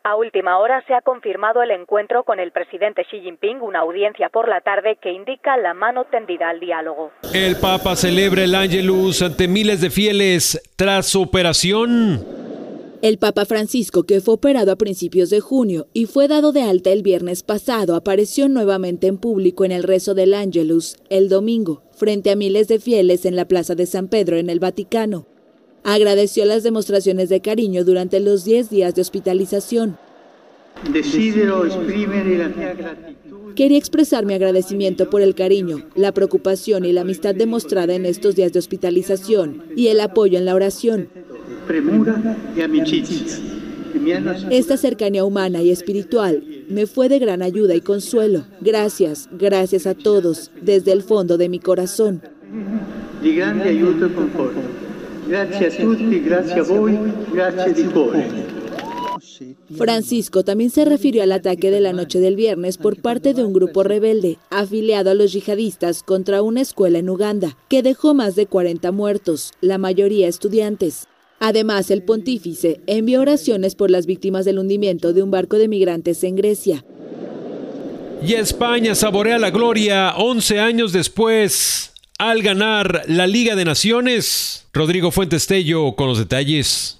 A 0.07 0.15
última 0.15 0.59
hora 0.59 0.83
se 0.85 0.93
ha 0.93 1.01
confirmado 1.01 1.63
el 1.63 1.71
encuentro 1.71 2.23
con 2.25 2.39
el 2.39 2.51
presidente 2.51 3.01
Xi 3.09 3.21
Jinping, 3.21 3.59
una 3.59 3.79
audiencia 3.79 4.29
por 4.29 4.47
la 4.47 4.61
tarde 4.61 4.99
que 5.01 5.11
indica 5.11 5.57
la 5.57 5.73
mano 5.73 6.05
tendida 6.11 6.47
al 6.47 6.59
diálogo. 6.59 7.09
El 7.33 7.55
Papa 7.55 7.95
celebra 7.95 8.43
el 8.43 8.53
Angelus 8.53 9.23
ante 9.23 9.47
miles 9.47 9.81
de 9.81 9.89
fieles 9.89 10.61
tras 10.75 11.07
su 11.07 11.23
operación. 11.23 12.23
El 13.01 13.17
Papa 13.17 13.45
Francisco, 13.45 14.03
que 14.03 14.21
fue 14.21 14.35
operado 14.35 14.71
a 14.71 14.75
principios 14.75 15.31
de 15.31 15.39
junio 15.39 15.87
y 15.91 16.05
fue 16.05 16.27
dado 16.27 16.51
de 16.51 16.61
alta 16.61 16.91
el 16.91 17.01
viernes 17.01 17.41
pasado, 17.41 17.95
apareció 17.95 18.47
nuevamente 18.47 19.07
en 19.07 19.17
público 19.17 19.65
en 19.65 19.71
el 19.71 19.81
rezo 19.81 20.13
del 20.13 20.35
Angelus 20.35 20.97
el 21.09 21.29
domingo, 21.29 21.81
frente 21.93 22.29
a 22.29 22.35
miles 22.35 22.67
de 22.67 22.79
fieles 22.79 23.25
en 23.25 23.35
la 23.35 23.47
Plaza 23.47 23.73
de 23.73 23.87
San 23.87 24.07
Pedro 24.07 24.37
en 24.37 24.51
el 24.51 24.59
Vaticano 24.59 25.25
agradeció 25.85 26.45
las 26.45 26.63
demostraciones 26.63 27.29
de 27.29 27.41
cariño 27.41 27.85
durante 27.85 28.19
los 28.19 28.43
10 28.43 28.69
días 28.71 28.95
de 28.95 29.01
hospitalización. 29.01 29.97
Quería 33.55 33.77
expresar 33.77 34.25
mi 34.25 34.33
agradecimiento 34.33 35.09
por 35.09 35.21
el 35.21 35.35
cariño, 35.35 35.85
la 35.95 36.11
preocupación 36.11 36.83
y 36.83 36.91
la 36.91 37.01
amistad 37.01 37.33
demostrada 37.33 37.93
en 37.93 38.05
estos 38.05 38.35
días 38.35 38.51
de 38.51 38.59
hospitalización 38.59 39.63
y 39.75 39.87
el 39.87 40.01
apoyo 40.01 40.37
en 40.37 40.45
la 40.45 40.55
oración. 40.55 41.07
Esta 44.49 44.77
cercanía 44.77 45.23
humana 45.23 45.61
y 45.61 45.69
espiritual 45.69 46.43
me 46.67 46.87
fue 46.87 47.07
de 47.07 47.19
gran 47.19 47.41
ayuda 47.41 47.75
y 47.75 47.81
consuelo. 47.81 48.43
Gracias, 48.59 49.29
gracias 49.31 49.87
a 49.87 49.93
todos, 49.93 50.51
desde 50.61 50.91
el 50.91 51.03
fondo 51.03 51.37
de 51.37 51.47
mi 51.47 51.59
corazón. 51.59 52.21
Grazie 55.27 55.67
a 55.67 55.71
tutti, 55.71 56.21
grazie 56.21 56.59
a 56.59 56.63
voi, 56.63 56.97
grazie 57.31 57.73
di 57.73 57.83
cuore. 57.85 58.45
Francisco 59.75 60.43
también 60.43 60.69
se 60.69 60.85
refirió 60.85 61.23
al 61.23 61.31
ataque 61.31 61.71
de 61.71 61.81
la 61.81 61.93
noche 61.93 62.19
del 62.19 62.35
viernes 62.35 62.77
por 62.77 63.01
parte 63.01 63.33
de 63.33 63.43
un 63.43 63.51
grupo 63.51 63.83
rebelde 63.83 64.37
afiliado 64.49 65.09
a 65.09 65.13
los 65.13 65.33
yihadistas 65.33 66.03
contra 66.03 66.41
una 66.41 66.61
escuela 66.61 66.99
en 66.99 67.09
Uganda, 67.09 67.57
que 67.67 67.81
dejó 67.81 68.13
más 68.13 68.35
de 68.35 68.45
40 68.45 68.91
muertos, 68.91 69.51
la 69.61 69.77
mayoría 69.77 70.27
estudiantes. 70.27 71.07
Además, 71.39 71.89
el 71.91 72.03
pontífice 72.03 72.81
envió 72.85 73.21
oraciones 73.21 73.75
por 73.75 73.89
las 73.91 74.05
víctimas 74.05 74.45
del 74.45 74.59
hundimiento 74.59 75.11
de 75.11 75.23
un 75.23 75.31
barco 75.31 75.57
de 75.57 75.67
migrantes 75.67 76.23
en 76.23 76.35
Grecia. 76.35 76.85
Y 78.25 78.33
España 78.33 78.95
saborea 78.95 79.37
la 79.37 79.49
gloria 79.49 80.13
11 80.17 80.59
años 80.59 80.93
después 80.93 81.94
al 82.17 82.41
ganar 82.41 83.03
la 83.07 83.27
Liga 83.27 83.55
de 83.55 83.65
Naciones. 83.65 84.65
Rodrigo 84.73 85.11
Fuentes 85.11 85.47
Tello 85.47 85.95
con 85.95 86.07
los 86.07 86.17
detalles. 86.17 86.99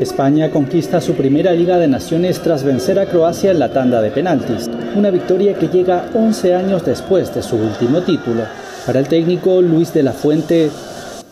España 0.00 0.50
conquista 0.50 1.00
su 1.00 1.14
primera 1.14 1.52
Liga 1.52 1.78
de 1.78 1.88
Naciones 1.88 2.40
tras 2.40 2.64
vencer 2.64 2.98
a 2.98 3.06
Croacia 3.06 3.50
en 3.50 3.58
la 3.58 3.72
tanda 3.72 4.00
de 4.00 4.10
penaltis, 4.10 4.68
una 4.96 5.10
victoria 5.10 5.56
que 5.58 5.68
llega 5.68 6.10
11 6.14 6.54
años 6.54 6.84
después 6.84 7.34
de 7.34 7.42
su 7.42 7.56
último 7.56 8.02
título. 8.02 8.42
Para 8.86 9.00
el 9.00 9.08
técnico 9.08 9.62
Luis 9.62 9.92
de 9.94 10.02
la 10.02 10.12
Fuente, 10.12 10.70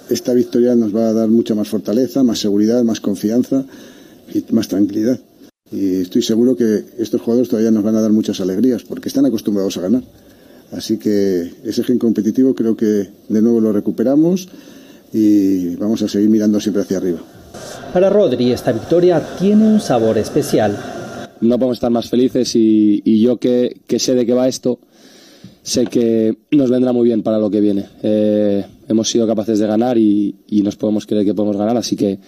esta 0.09 0.33
victoria 0.33 0.75
nos 0.75 0.95
va 0.95 1.09
a 1.09 1.13
dar 1.13 1.29
mucha 1.29 1.55
más 1.55 1.69
fortaleza, 1.69 2.23
más 2.23 2.39
seguridad, 2.39 2.83
más 2.83 3.01
confianza 3.01 3.65
y 4.33 4.45
más 4.53 4.69
tranquilidad. 4.69 5.19
Y 5.71 6.03
estoy 6.03 6.23
seguro 6.23 6.57
que 6.57 6.85
estos 6.99 7.21
jugadores 7.21 7.49
todavía 7.49 7.71
nos 7.71 7.83
van 7.83 7.97
a 7.97 8.01
dar 8.01 8.13
muchas 8.13 8.41
alegrías 8.41 8.83
porque 8.85 9.09
están 9.09 9.27
acostumbrados 9.27 9.77
a 9.77 9.83
ganar. 9.83 10.03
Así 10.73 10.99
que 10.99 11.53
ese 11.65 11.85
gen 11.85 11.99
competitivo 11.99 12.55
creo 12.55 12.77
que 12.77 13.09
de 13.29 13.43
nuevo 13.43 13.61
lo 13.61 13.73
recuperamos 13.73 14.49
y 15.13 15.77
vamos 15.77 16.03
a 16.03 16.09
seguir 16.09 16.31
mirando 16.31 16.59
siempre 16.61 16.83
hacia 16.83 16.97
arriba. 16.97 17.21
Para 17.93 18.09
Rodri 18.09 18.53
esta 18.53 18.73
victoria 18.73 19.21
tiene 19.39 19.67
un 19.67 19.81
sabor 19.81 20.17
especial. 20.17 20.79
No 21.43 21.59
podemos 21.59 21.77
estar 21.77 21.91
más 21.91 22.09
felices 22.09 22.53
y, 22.55 23.21
yo 23.21 23.37
que, 23.37 23.81
sé 23.99 24.15
de 24.15 24.25
qué 24.25 24.33
va 24.33 24.49
esto, 24.49 24.79
sé 25.63 25.87
que 25.87 26.39
nos 26.53 26.71
vendrá 26.71 26.93
muy 26.93 27.05
bien 27.05 27.23
para 27.23 27.39
lo 27.39 27.51
que 27.51 27.61
viene. 27.61 27.87
Eh, 28.03 28.65
hemos 28.89 29.11
sido 29.11 29.27
capaces 29.27 29.59
de 29.59 29.67
ganar 29.67 29.99
y, 29.99 30.35
nos 30.63 30.77
podemos 30.77 31.05
creer 31.05 31.25
que 31.25 31.35
podemos 31.35 31.57
ganar, 31.57 31.77
así 31.77 31.97
que 31.97 32.19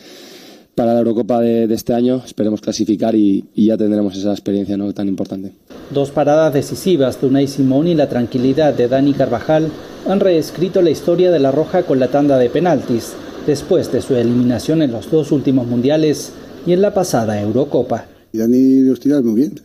para 0.74 0.92
la 0.92 0.98
Eurocopa 0.98 1.40
de, 1.40 1.72
este 1.72 1.94
año 1.94 2.22
esperemos 2.26 2.60
clasificar 2.60 3.14
y, 3.14 3.44
ya 3.54 3.76
tendremos 3.78 4.16
esa 4.16 4.32
experiencia 4.32 4.76
¿no? 4.76 4.92
tan 4.92 5.08
importante. 5.08 5.52
Dos 5.90 6.10
paradas 6.10 6.54
decisivas 6.54 7.20
de 7.20 7.26
Unai 7.26 7.46
Simón 7.46 7.86
y 7.86 7.94
la 7.94 8.08
tranquilidad 8.08 8.74
de 8.74 8.88
Dani 8.88 9.12
Carvajal 9.12 9.68
han 10.06 10.20
reescrito 10.20 10.80
la 10.80 10.90
historia 10.90 11.30
de 11.30 11.38
la 11.38 11.52
Roja 11.52 11.82
con 11.82 12.00
la 12.00 12.08
tanda 12.08 12.38
de 12.38 12.48
penaltis 12.48 13.12
después 13.46 13.92
de 13.92 14.00
su 14.00 14.14
eliminación 14.14 14.80
en 14.82 14.92
los 14.92 15.10
dos 15.10 15.30
últimos 15.30 15.66
mundiales 15.66 16.32
y 16.66 16.72
en 16.72 16.80
la 16.80 16.94
pasada 16.94 17.40
Eurocopa. 17.40 18.06
Y 18.32 18.38
Dani 18.38 18.80
los 18.80 18.98
tira 18.98 19.20
muy 19.20 19.34
bien. 19.34 19.60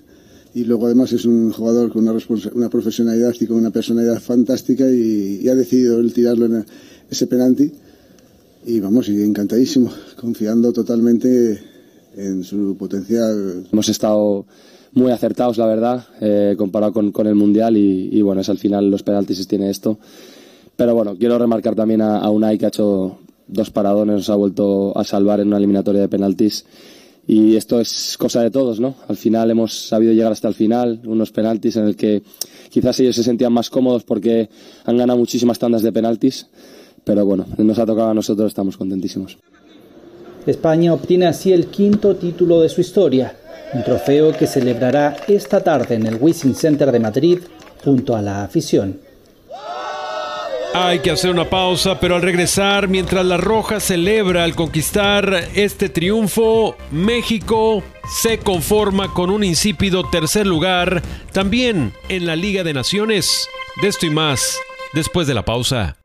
Y 0.54 0.66
luego 0.66 0.88
además 0.88 1.14
es 1.14 1.26
un 1.26 1.52
jugador 1.52 1.92
con 1.92 2.08
una, 2.08 2.18
una 2.54 2.70
profesionalidad 2.70 3.34
y 3.40 3.46
con 3.46 3.58
una 3.58 3.72
personalidad 3.72 4.20
fantástica 4.20 4.90
y, 4.90 5.48
ha 5.48 5.56
decidido 5.56 6.00
él 6.00 6.14
tirarlo 6.14 6.48
en 6.48 6.66
ese 7.10 7.28
penalti. 7.28 7.72
Y 8.66 8.80
vamos, 8.82 9.08
y 9.08 9.24
encantadísimo, 9.24 9.92
confiando 10.20 10.74
totalmente 10.74 11.62
en 12.18 12.44
su 12.44 12.76
potencial. 12.78 13.68
Hemos 13.72 13.88
estado 13.88 14.46
muy 14.94 15.12
acertados, 15.12 15.58
la 15.58 15.66
verdad, 15.66 16.06
eh, 16.22 16.56
comparado 16.58 16.94
con, 16.94 17.12
con, 17.12 17.28
el 17.28 17.36
Mundial 17.36 17.78
y, 17.78 18.22
bueno, 18.22 18.42
es 18.42 18.50
al 18.50 18.58
final 18.58 18.90
los 18.90 19.04
penaltis 19.04 19.48
tiene 19.48 19.70
esto. 19.70 20.00
Pero 20.76 20.96
bueno, 20.96 21.16
quiero 21.18 21.38
remarcar 21.38 21.76
también 21.76 22.02
a, 22.02 22.20
a 22.20 22.30
Unai 22.30 22.58
que 22.58 22.66
ha 22.66 22.70
hecho 22.70 23.20
dos 23.48 23.70
paradones, 23.70 24.16
nos 24.16 24.30
ha 24.30 24.36
vuelto 24.36 24.98
a 24.98 25.04
salvar 25.04 25.40
en 25.40 25.48
una 25.48 25.58
eliminatoria 25.58 26.02
de 26.02 26.08
penaltis. 26.08 26.66
Y 27.28 27.56
esto 27.58 27.80
es 27.80 28.18
cosa 28.18 28.42
de 28.42 28.50
todos, 28.50 28.80
¿no? 28.80 28.96
Al 29.08 29.16
final 29.16 29.52
hemos 29.52 29.88
sabido 29.88 30.14
llegar 30.14 30.32
hasta 30.32 30.48
el 30.48 30.56
final, 30.56 31.02
unos 31.06 31.32
penaltis 31.32 31.76
en 31.76 31.86
el 31.86 31.96
que 31.96 32.24
quizás 32.70 33.00
ellos 33.00 33.16
se 33.16 33.24
sentían 33.24 33.54
más 33.54 33.70
cómodos 33.70 34.04
porque 34.04 34.50
han 34.86 34.98
ganado 34.98 35.20
muchísimas 35.20 35.60
tandas 35.60 35.84
de 35.84 35.92
penaltis. 35.92 36.48
Pero 37.04 37.26
bueno, 37.26 37.46
nos 37.58 37.78
ha 37.78 37.86
tocado 37.86 38.10
a 38.10 38.14
nosotros, 38.14 38.48
estamos 38.48 38.78
contentísimos. 38.78 39.38
España 40.46 40.94
obtiene 40.94 41.28
así 41.28 41.52
el 41.52 41.68
quinto 41.68 42.16
título 42.16 42.62
de 42.62 42.70
su 42.70 42.82
historia, 42.82 43.36
un 43.74 43.84
trofeo 43.84 44.36
que 44.36 44.48
celebrará 44.48 45.16
esta 45.28 45.62
tarde 45.64 45.96
en 45.96 46.06
el 46.06 46.18
Wishing 46.20 46.56
Center 46.56 46.92
de 46.92 47.00
Madrid 47.00 47.40
junto 47.84 48.16
a 48.16 48.22
la 48.22 48.44
afición. 48.44 49.00
Hay 50.74 51.00
que 51.00 51.10
hacer 51.10 51.32
una 51.32 51.50
pausa, 51.50 52.00
pero 52.00 52.16
al 52.16 52.22
regresar, 52.22 52.88
mientras 52.88 53.26
la 53.26 53.38
Roja 53.38 53.80
celebra 53.80 54.44
al 54.44 54.56
conquistar 54.56 55.48
este 55.56 55.90
triunfo, 55.90 56.76
México 56.92 57.84
se 58.22 58.38
conforma 58.38 59.12
con 59.14 59.32
un 59.32 59.44
insípido 59.44 60.04
tercer 60.10 60.46
lugar 60.46 61.02
también 61.32 61.92
en 62.08 62.28
la 62.28 62.36
Liga 62.36 62.64
de 62.64 62.74
Naciones. 62.74 63.48
De 63.82 63.88
esto 63.88 64.06
y 64.06 64.12
más, 64.12 64.60
después 64.94 65.26
de 65.26 65.34
la 65.34 65.44
pausa. 65.44 65.98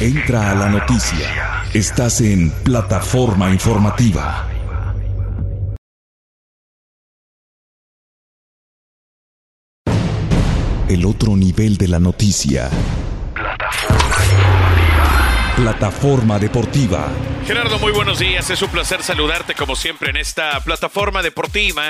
Entra 0.00 0.50
a 0.50 0.54
la 0.56 0.68
noticia. 0.68 1.28
Estás 1.72 2.20
en 2.20 2.50
plataforma 2.64 3.52
informativa. 3.52 4.51
Otro 11.22 11.36
nivel 11.36 11.76
de 11.76 11.86
la 11.86 12.00
noticia 12.00 12.68
Plataforma 15.54 16.40
Deportiva. 16.40 17.12
Gerardo, 17.46 17.78
muy 17.78 17.92
buenos 17.92 18.18
días. 18.18 18.50
Es 18.50 18.60
un 18.60 18.70
placer 18.70 19.04
saludarte 19.04 19.54
como 19.54 19.76
siempre 19.76 20.10
en 20.10 20.16
esta 20.16 20.58
plataforma 20.64 21.22
deportiva. 21.22 21.84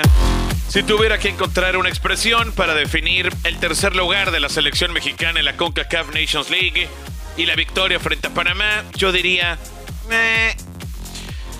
Si 0.67 0.83
tuviera 0.83 1.17
que 1.17 1.29
encontrar 1.29 1.77
una 1.77 1.89
expresión 1.89 2.51
para 2.51 2.75
definir 2.75 3.33
el 3.43 3.57
tercer 3.57 3.95
lugar 3.95 4.29
de 4.29 4.39
la 4.39 4.49
selección 4.49 4.93
mexicana 4.93 5.39
en 5.39 5.45
la 5.45 5.57
CONCACAF 5.57 6.13
Nations 6.13 6.51
League 6.51 6.87
y 7.35 7.47
la 7.47 7.55
victoria 7.55 7.99
frente 7.99 8.27
a 8.27 8.33
Panamá, 8.35 8.83
yo 8.95 9.11
diría... 9.11 9.57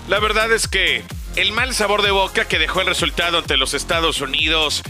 La 0.06 0.20
verdad 0.20 0.52
es 0.52 0.68
que 0.68 1.02
el 1.34 1.50
mal 1.50 1.74
sabor 1.74 2.02
de 2.02 2.12
boca 2.12 2.46
que 2.46 2.60
dejó 2.60 2.82
el 2.82 2.86
resultado 2.86 3.38
ante 3.38 3.56
los 3.56 3.74
Estados 3.74 4.20
Unidos 4.20 4.84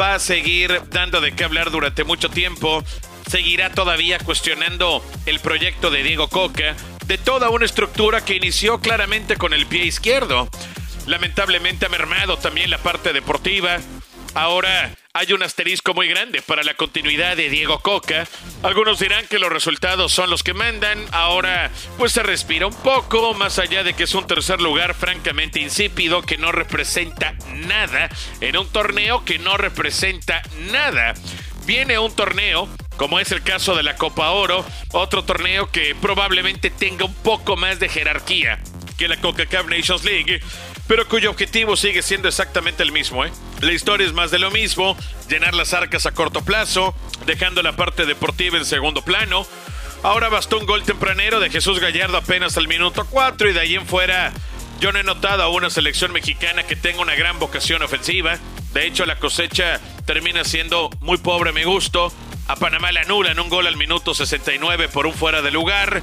va 0.00 0.14
a 0.14 0.18
seguir 0.18 0.80
dando 0.90 1.20
de 1.20 1.32
qué 1.32 1.44
hablar 1.44 1.70
durante 1.70 2.04
mucho 2.04 2.30
tiempo 2.30 2.82
seguirá 3.28 3.70
todavía 3.70 4.18
cuestionando 4.18 5.04
el 5.26 5.40
proyecto 5.40 5.90
de 5.90 6.02
Diego 6.02 6.28
Coca 6.28 6.74
de 7.06 7.18
toda 7.18 7.50
una 7.50 7.66
estructura 7.66 8.24
que 8.24 8.34
inició 8.34 8.80
claramente 8.80 9.36
con 9.36 9.52
el 9.52 9.66
pie 9.66 9.84
izquierdo. 9.84 10.48
Lamentablemente 11.06 11.86
ha 11.86 11.88
mermado 11.90 12.38
también 12.38 12.70
la 12.70 12.78
parte 12.78 13.12
deportiva. 13.12 13.78
Ahora 14.34 14.94
hay 15.12 15.32
un 15.32 15.42
asterisco 15.42 15.92
muy 15.92 16.06
grande 16.06 16.40
para 16.40 16.62
la 16.62 16.74
continuidad 16.74 17.36
de 17.36 17.50
Diego 17.50 17.80
Coca. 17.80 18.28
Algunos 18.62 19.00
dirán 19.00 19.26
que 19.26 19.38
los 19.38 19.50
resultados 19.50 20.12
son 20.12 20.30
los 20.30 20.42
que 20.42 20.54
mandan. 20.54 21.04
Ahora 21.10 21.70
pues 21.98 22.12
se 22.12 22.22
respira 22.22 22.66
un 22.66 22.74
poco, 22.74 23.34
más 23.34 23.58
allá 23.58 23.82
de 23.82 23.94
que 23.94 24.04
es 24.04 24.14
un 24.14 24.26
tercer 24.26 24.60
lugar 24.60 24.94
francamente 24.94 25.60
insípido 25.60 26.22
que 26.22 26.38
no 26.38 26.52
representa 26.52 27.34
nada 27.54 28.08
en 28.40 28.56
un 28.56 28.68
torneo 28.68 29.24
que 29.24 29.38
no 29.38 29.56
representa 29.56 30.42
nada. 30.70 31.14
Viene 31.66 31.98
un 31.98 32.14
torneo 32.14 32.68
como 32.96 33.18
es 33.18 33.32
el 33.32 33.42
caso 33.42 33.74
de 33.74 33.82
la 33.82 33.96
Copa 33.96 34.30
Oro, 34.30 34.62
otro 34.92 35.24
torneo 35.24 35.70
que 35.70 35.94
probablemente 35.94 36.68
tenga 36.68 37.06
un 37.06 37.14
poco 37.14 37.56
más 37.56 37.80
de 37.80 37.88
jerarquía 37.88 38.60
que 39.00 39.08
la 39.08 39.16
Coca-Cola 39.16 39.74
Nations 39.74 40.04
League, 40.04 40.42
pero 40.90 41.06
cuyo 41.06 41.30
objetivo 41.30 41.76
sigue 41.76 42.02
siendo 42.02 42.26
exactamente 42.26 42.82
el 42.82 42.90
mismo. 42.90 43.24
¿eh? 43.24 43.30
La 43.60 43.72
historia 43.72 44.04
es 44.04 44.12
más 44.12 44.32
de 44.32 44.40
lo 44.40 44.50
mismo, 44.50 44.96
llenar 45.28 45.54
las 45.54 45.72
arcas 45.72 46.04
a 46.04 46.10
corto 46.10 46.42
plazo, 46.42 46.96
dejando 47.26 47.62
la 47.62 47.76
parte 47.76 48.06
deportiva 48.06 48.58
en 48.58 48.64
segundo 48.64 49.00
plano. 49.02 49.46
Ahora 50.02 50.28
bastó 50.28 50.58
un 50.58 50.66
gol 50.66 50.82
tempranero 50.82 51.38
de 51.38 51.48
Jesús 51.48 51.78
Gallardo 51.78 52.16
apenas 52.16 52.56
al 52.56 52.66
minuto 52.66 53.06
4 53.08 53.50
y 53.50 53.52
de 53.52 53.60
ahí 53.60 53.74
en 53.76 53.86
fuera 53.86 54.32
yo 54.80 54.90
no 54.90 54.98
he 54.98 55.04
notado 55.04 55.44
a 55.44 55.48
una 55.48 55.70
selección 55.70 56.10
mexicana 56.10 56.64
que 56.64 56.74
tenga 56.74 57.02
una 57.02 57.14
gran 57.14 57.38
vocación 57.38 57.82
ofensiva. 57.82 58.40
De 58.72 58.84
hecho, 58.84 59.06
la 59.06 59.14
cosecha 59.14 59.78
termina 60.06 60.42
siendo 60.42 60.90
muy 60.98 61.18
pobre 61.18 61.50
a 61.50 61.52
mi 61.52 61.62
gusto. 61.62 62.12
A 62.48 62.56
Panamá 62.56 62.90
le 62.90 62.98
anulan 62.98 63.38
un 63.38 63.48
gol 63.48 63.68
al 63.68 63.76
minuto 63.76 64.12
69 64.12 64.88
por 64.88 65.06
un 65.06 65.14
fuera 65.14 65.40
de 65.40 65.52
lugar. 65.52 66.02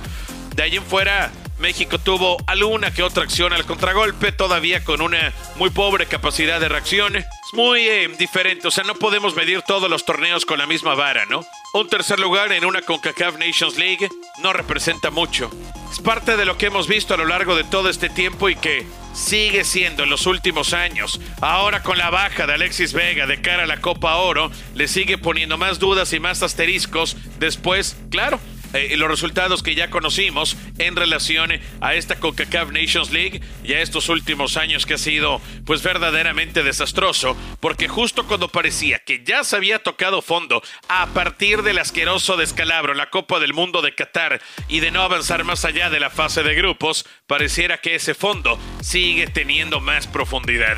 De 0.55 0.63
ahí 0.63 0.77
en 0.77 0.83
fuera, 0.85 1.33
México 1.59 1.97
tuvo 1.97 2.37
alguna 2.45 2.91
que 2.91 3.03
otra 3.03 3.23
acción 3.23 3.53
al 3.53 3.65
contragolpe, 3.65 4.31
todavía 4.31 4.83
con 4.83 5.01
una 5.01 5.33
muy 5.55 5.69
pobre 5.69 6.05
capacidad 6.05 6.59
de 6.59 6.69
reacción. 6.69 7.15
Es 7.15 7.25
muy 7.53 7.81
eh, 7.81 8.07
diferente, 8.17 8.67
o 8.67 8.71
sea, 8.71 8.83
no 8.83 8.95
podemos 8.95 9.35
medir 9.35 9.61
todos 9.63 9.89
los 9.89 10.05
torneos 10.05 10.45
con 10.45 10.59
la 10.59 10.67
misma 10.67 10.95
vara, 10.95 11.25
¿no? 11.25 11.43
Un 11.73 11.89
tercer 11.89 12.19
lugar 12.19 12.51
en 12.51 12.65
una 12.65 12.81
CONCACAF 12.81 13.37
Nations 13.37 13.77
League 13.77 14.09
no 14.41 14.53
representa 14.53 15.09
mucho. 15.09 15.49
Es 15.91 15.99
parte 15.99 16.37
de 16.37 16.45
lo 16.45 16.57
que 16.57 16.67
hemos 16.67 16.87
visto 16.87 17.13
a 17.13 17.17
lo 17.17 17.25
largo 17.25 17.55
de 17.55 17.63
todo 17.63 17.89
este 17.89 18.09
tiempo 18.09 18.49
y 18.49 18.55
que 18.55 18.85
sigue 19.13 19.63
siendo 19.63 20.03
en 20.03 20.09
los 20.09 20.27
últimos 20.27 20.73
años. 20.73 21.19
Ahora 21.41 21.81
con 21.81 21.97
la 21.97 22.09
baja 22.09 22.45
de 22.45 22.53
Alexis 22.53 22.93
Vega 22.93 23.25
de 23.25 23.41
cara 23.41 23.63
a 23.63 23.67
la 23.67 23.81
Copa 23.81 24.15
Oro, 24.17 24.51
le 24.75 24.87
sigue 24.87 25.17
poniendo 25.17 25.57
más 25.57 25.79
dudas 25.79 26.13
y 26.13 26.19
más 26.19 26.43
asteriscos. 26.43 27.17
Después, 27.39 27.97
claro, 28.11 28.39
eh, 28.73 28.95
los 28.97 29.09
resultados 29.09 29.63
que 29.63 29.75
ya 29.75 29.89
conocimos 29.89 30.57
en 30.77 30.95
relación 30.95 31.51
a 31.81 31.95
esta 31.95 32.19
CONCACAF 32.19 32.71
Nations 32.71 33.11
League 33.11 33.41
y 33.63 33.73
a 33.73 33.81
estos 33.81 34.09
últimos 34.09 34.57
años 34.57 34.85
que 34.85 34.95
ha 34.95 34.97
sido 34.97 35.41
pues 35.65 35.83
verdaderamente 35.83 36.63
desastroso, 36.63 37.35
porque 37.59 37.87
justo 37.87 38.25
cuando 38.25 38.49
parecía 38.49 38.99
que 38.99 39.23
ya 39.23 39.43
se 39.43 39.55
había 39.55 39.79
tocado 39.79 40.21
fondo 40.21 40.61
a 40.89 41.07
partir 41.07 41.63
del 41.63 41.79
asqueroso 41.79 42.37
descalabro 42.37 42.91
en 42.91 42.97
la 42.97 43.09
Copa 43.09 43.39
del 43.39 43.53
Mundo 43.53 43.81
de 43.81 43.95
Qatar 43.95 44.41
y 44.67 44.79
de 44.79 44.91
no 44.91 45.01
avanzar 45.01 45.43
más 45.43 45.65
allá 45.65 45.89
de 45.89 45.99
la 45.99 46.09
fase 46.09 46.43
de 46.43 46.55
grupos, 46.55 47.05
pareciera 47.27 47.79
que 47.79 47.95
ese 47.95 48.13
fondo 48.13 48.59
sigue 48.81 49.27
teniendo 49.27 49.79
más 49.79 50.07
profundidad. 50.07 50.77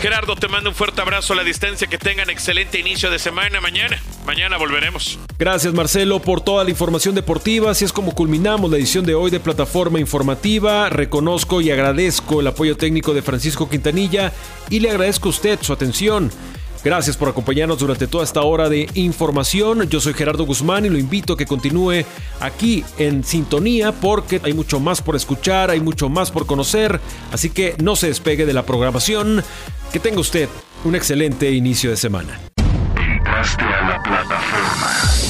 Gerardo, 0.00 0.34
te 0.34 0.48
mando 0.48 0.70
un 0.70 0.74
fuerte 0.74 1.02
abrazo 1.02 1.34
a 1.34 1.36
la 1.36 1.44
distancia, 1.44 1.86
que 1.86 1.98
tengan 1.98 2.30
excelente 2.30 2.80
inicio 2.80 3.10
de 3.10 3.18
semana 3.18 3.60
mañana. 3.60 4.00
Mañana 4.24 4.56
volveremos. 4.56 5.18
Gracias 5.38 5.74
Marcelo 5.74 6.20
por 6.20 6.40
toda 6.40 6.64
la 6.64 6.70
información 6.70 7.14
deportiva, 7.14 7.70
así 7.70 7.84
es 7.84 7.92
como 7.92 8.14
culminamos 8.14 8.70
la 8.70 8.78
edición 8.78 9.04
de 9.04 9.14
hoy 9.14 9.30
de 9.30 9.40
Plataforma 9.40 10.00
Informativa. 10.00 10.88
Reconozco 10.88 11.60
y 11.60 11.70
agradezco 11.70 12.40
el 12.40 12.46
apoyo 12.46 12.78
técnico 12.78 13.12
de 13.12 13.20
Francisco 13.20 13.68
Quintanilla 13.68 14.32
y 14.70 14.80
le 14.80 14.88
agradezco 14.88 15.28
a 15.28 15.32
usted 15.32 15.58
su 15.60 15.72
atención. 15.74 16.30
Gracias 16.82 17.16
por 17.16 17.28
acompañarnos 17.28 17.78
durante 17.78 18.06
toda 18.06 18.24
esta 18.24 18.40
hora 18.42 18.70
de 18.70 18.88
información. 18.94 19.88
Yo 19.88 20.00
soy 20.00 20.14
Gerardo 20.14 20.46
Guzmán 20.46 20.86
y 20.86 20.88
lo 20.88 20.98
invito 20.98 21.34
a 21.34 21.36
que 21.36 21.44
continúe 21.44 22.04
aquí 22.40 22.84
en 22.98 23.22
sintonía 23.22 23.92
porque 23.92 24.40
hay 24.42 24.54
mucho 24.54 24.80
más 24.80 25.02
por 25.02 25.14
escuchar, 25.14 25.70
hay 25.70 25.80
mucho 25.80 26.08
más 26.08 26.30
por 26.30 26.46
conocer, 26.46 26.98
así 27.32 27.50
que 27.50 27.74
no 27.82 27.96
se 27.96 28.06
despegue 28.06 28.46
de 28.46 28.54
la 28.54 28.64
programación. 28.64 29.44
Que 29.92 29.98
tenga 29.98 30.20
usted 30.20 30.48
un 30.84 30.94
excelente 30.94 31.50
inicio 31.50 31.90
de 31.90 31.96
semana. 31.96 32.40
Entraste 32.96 33.64
a 33.64 33.88
la 33.88 34.02
plataforma. 34.02 35.29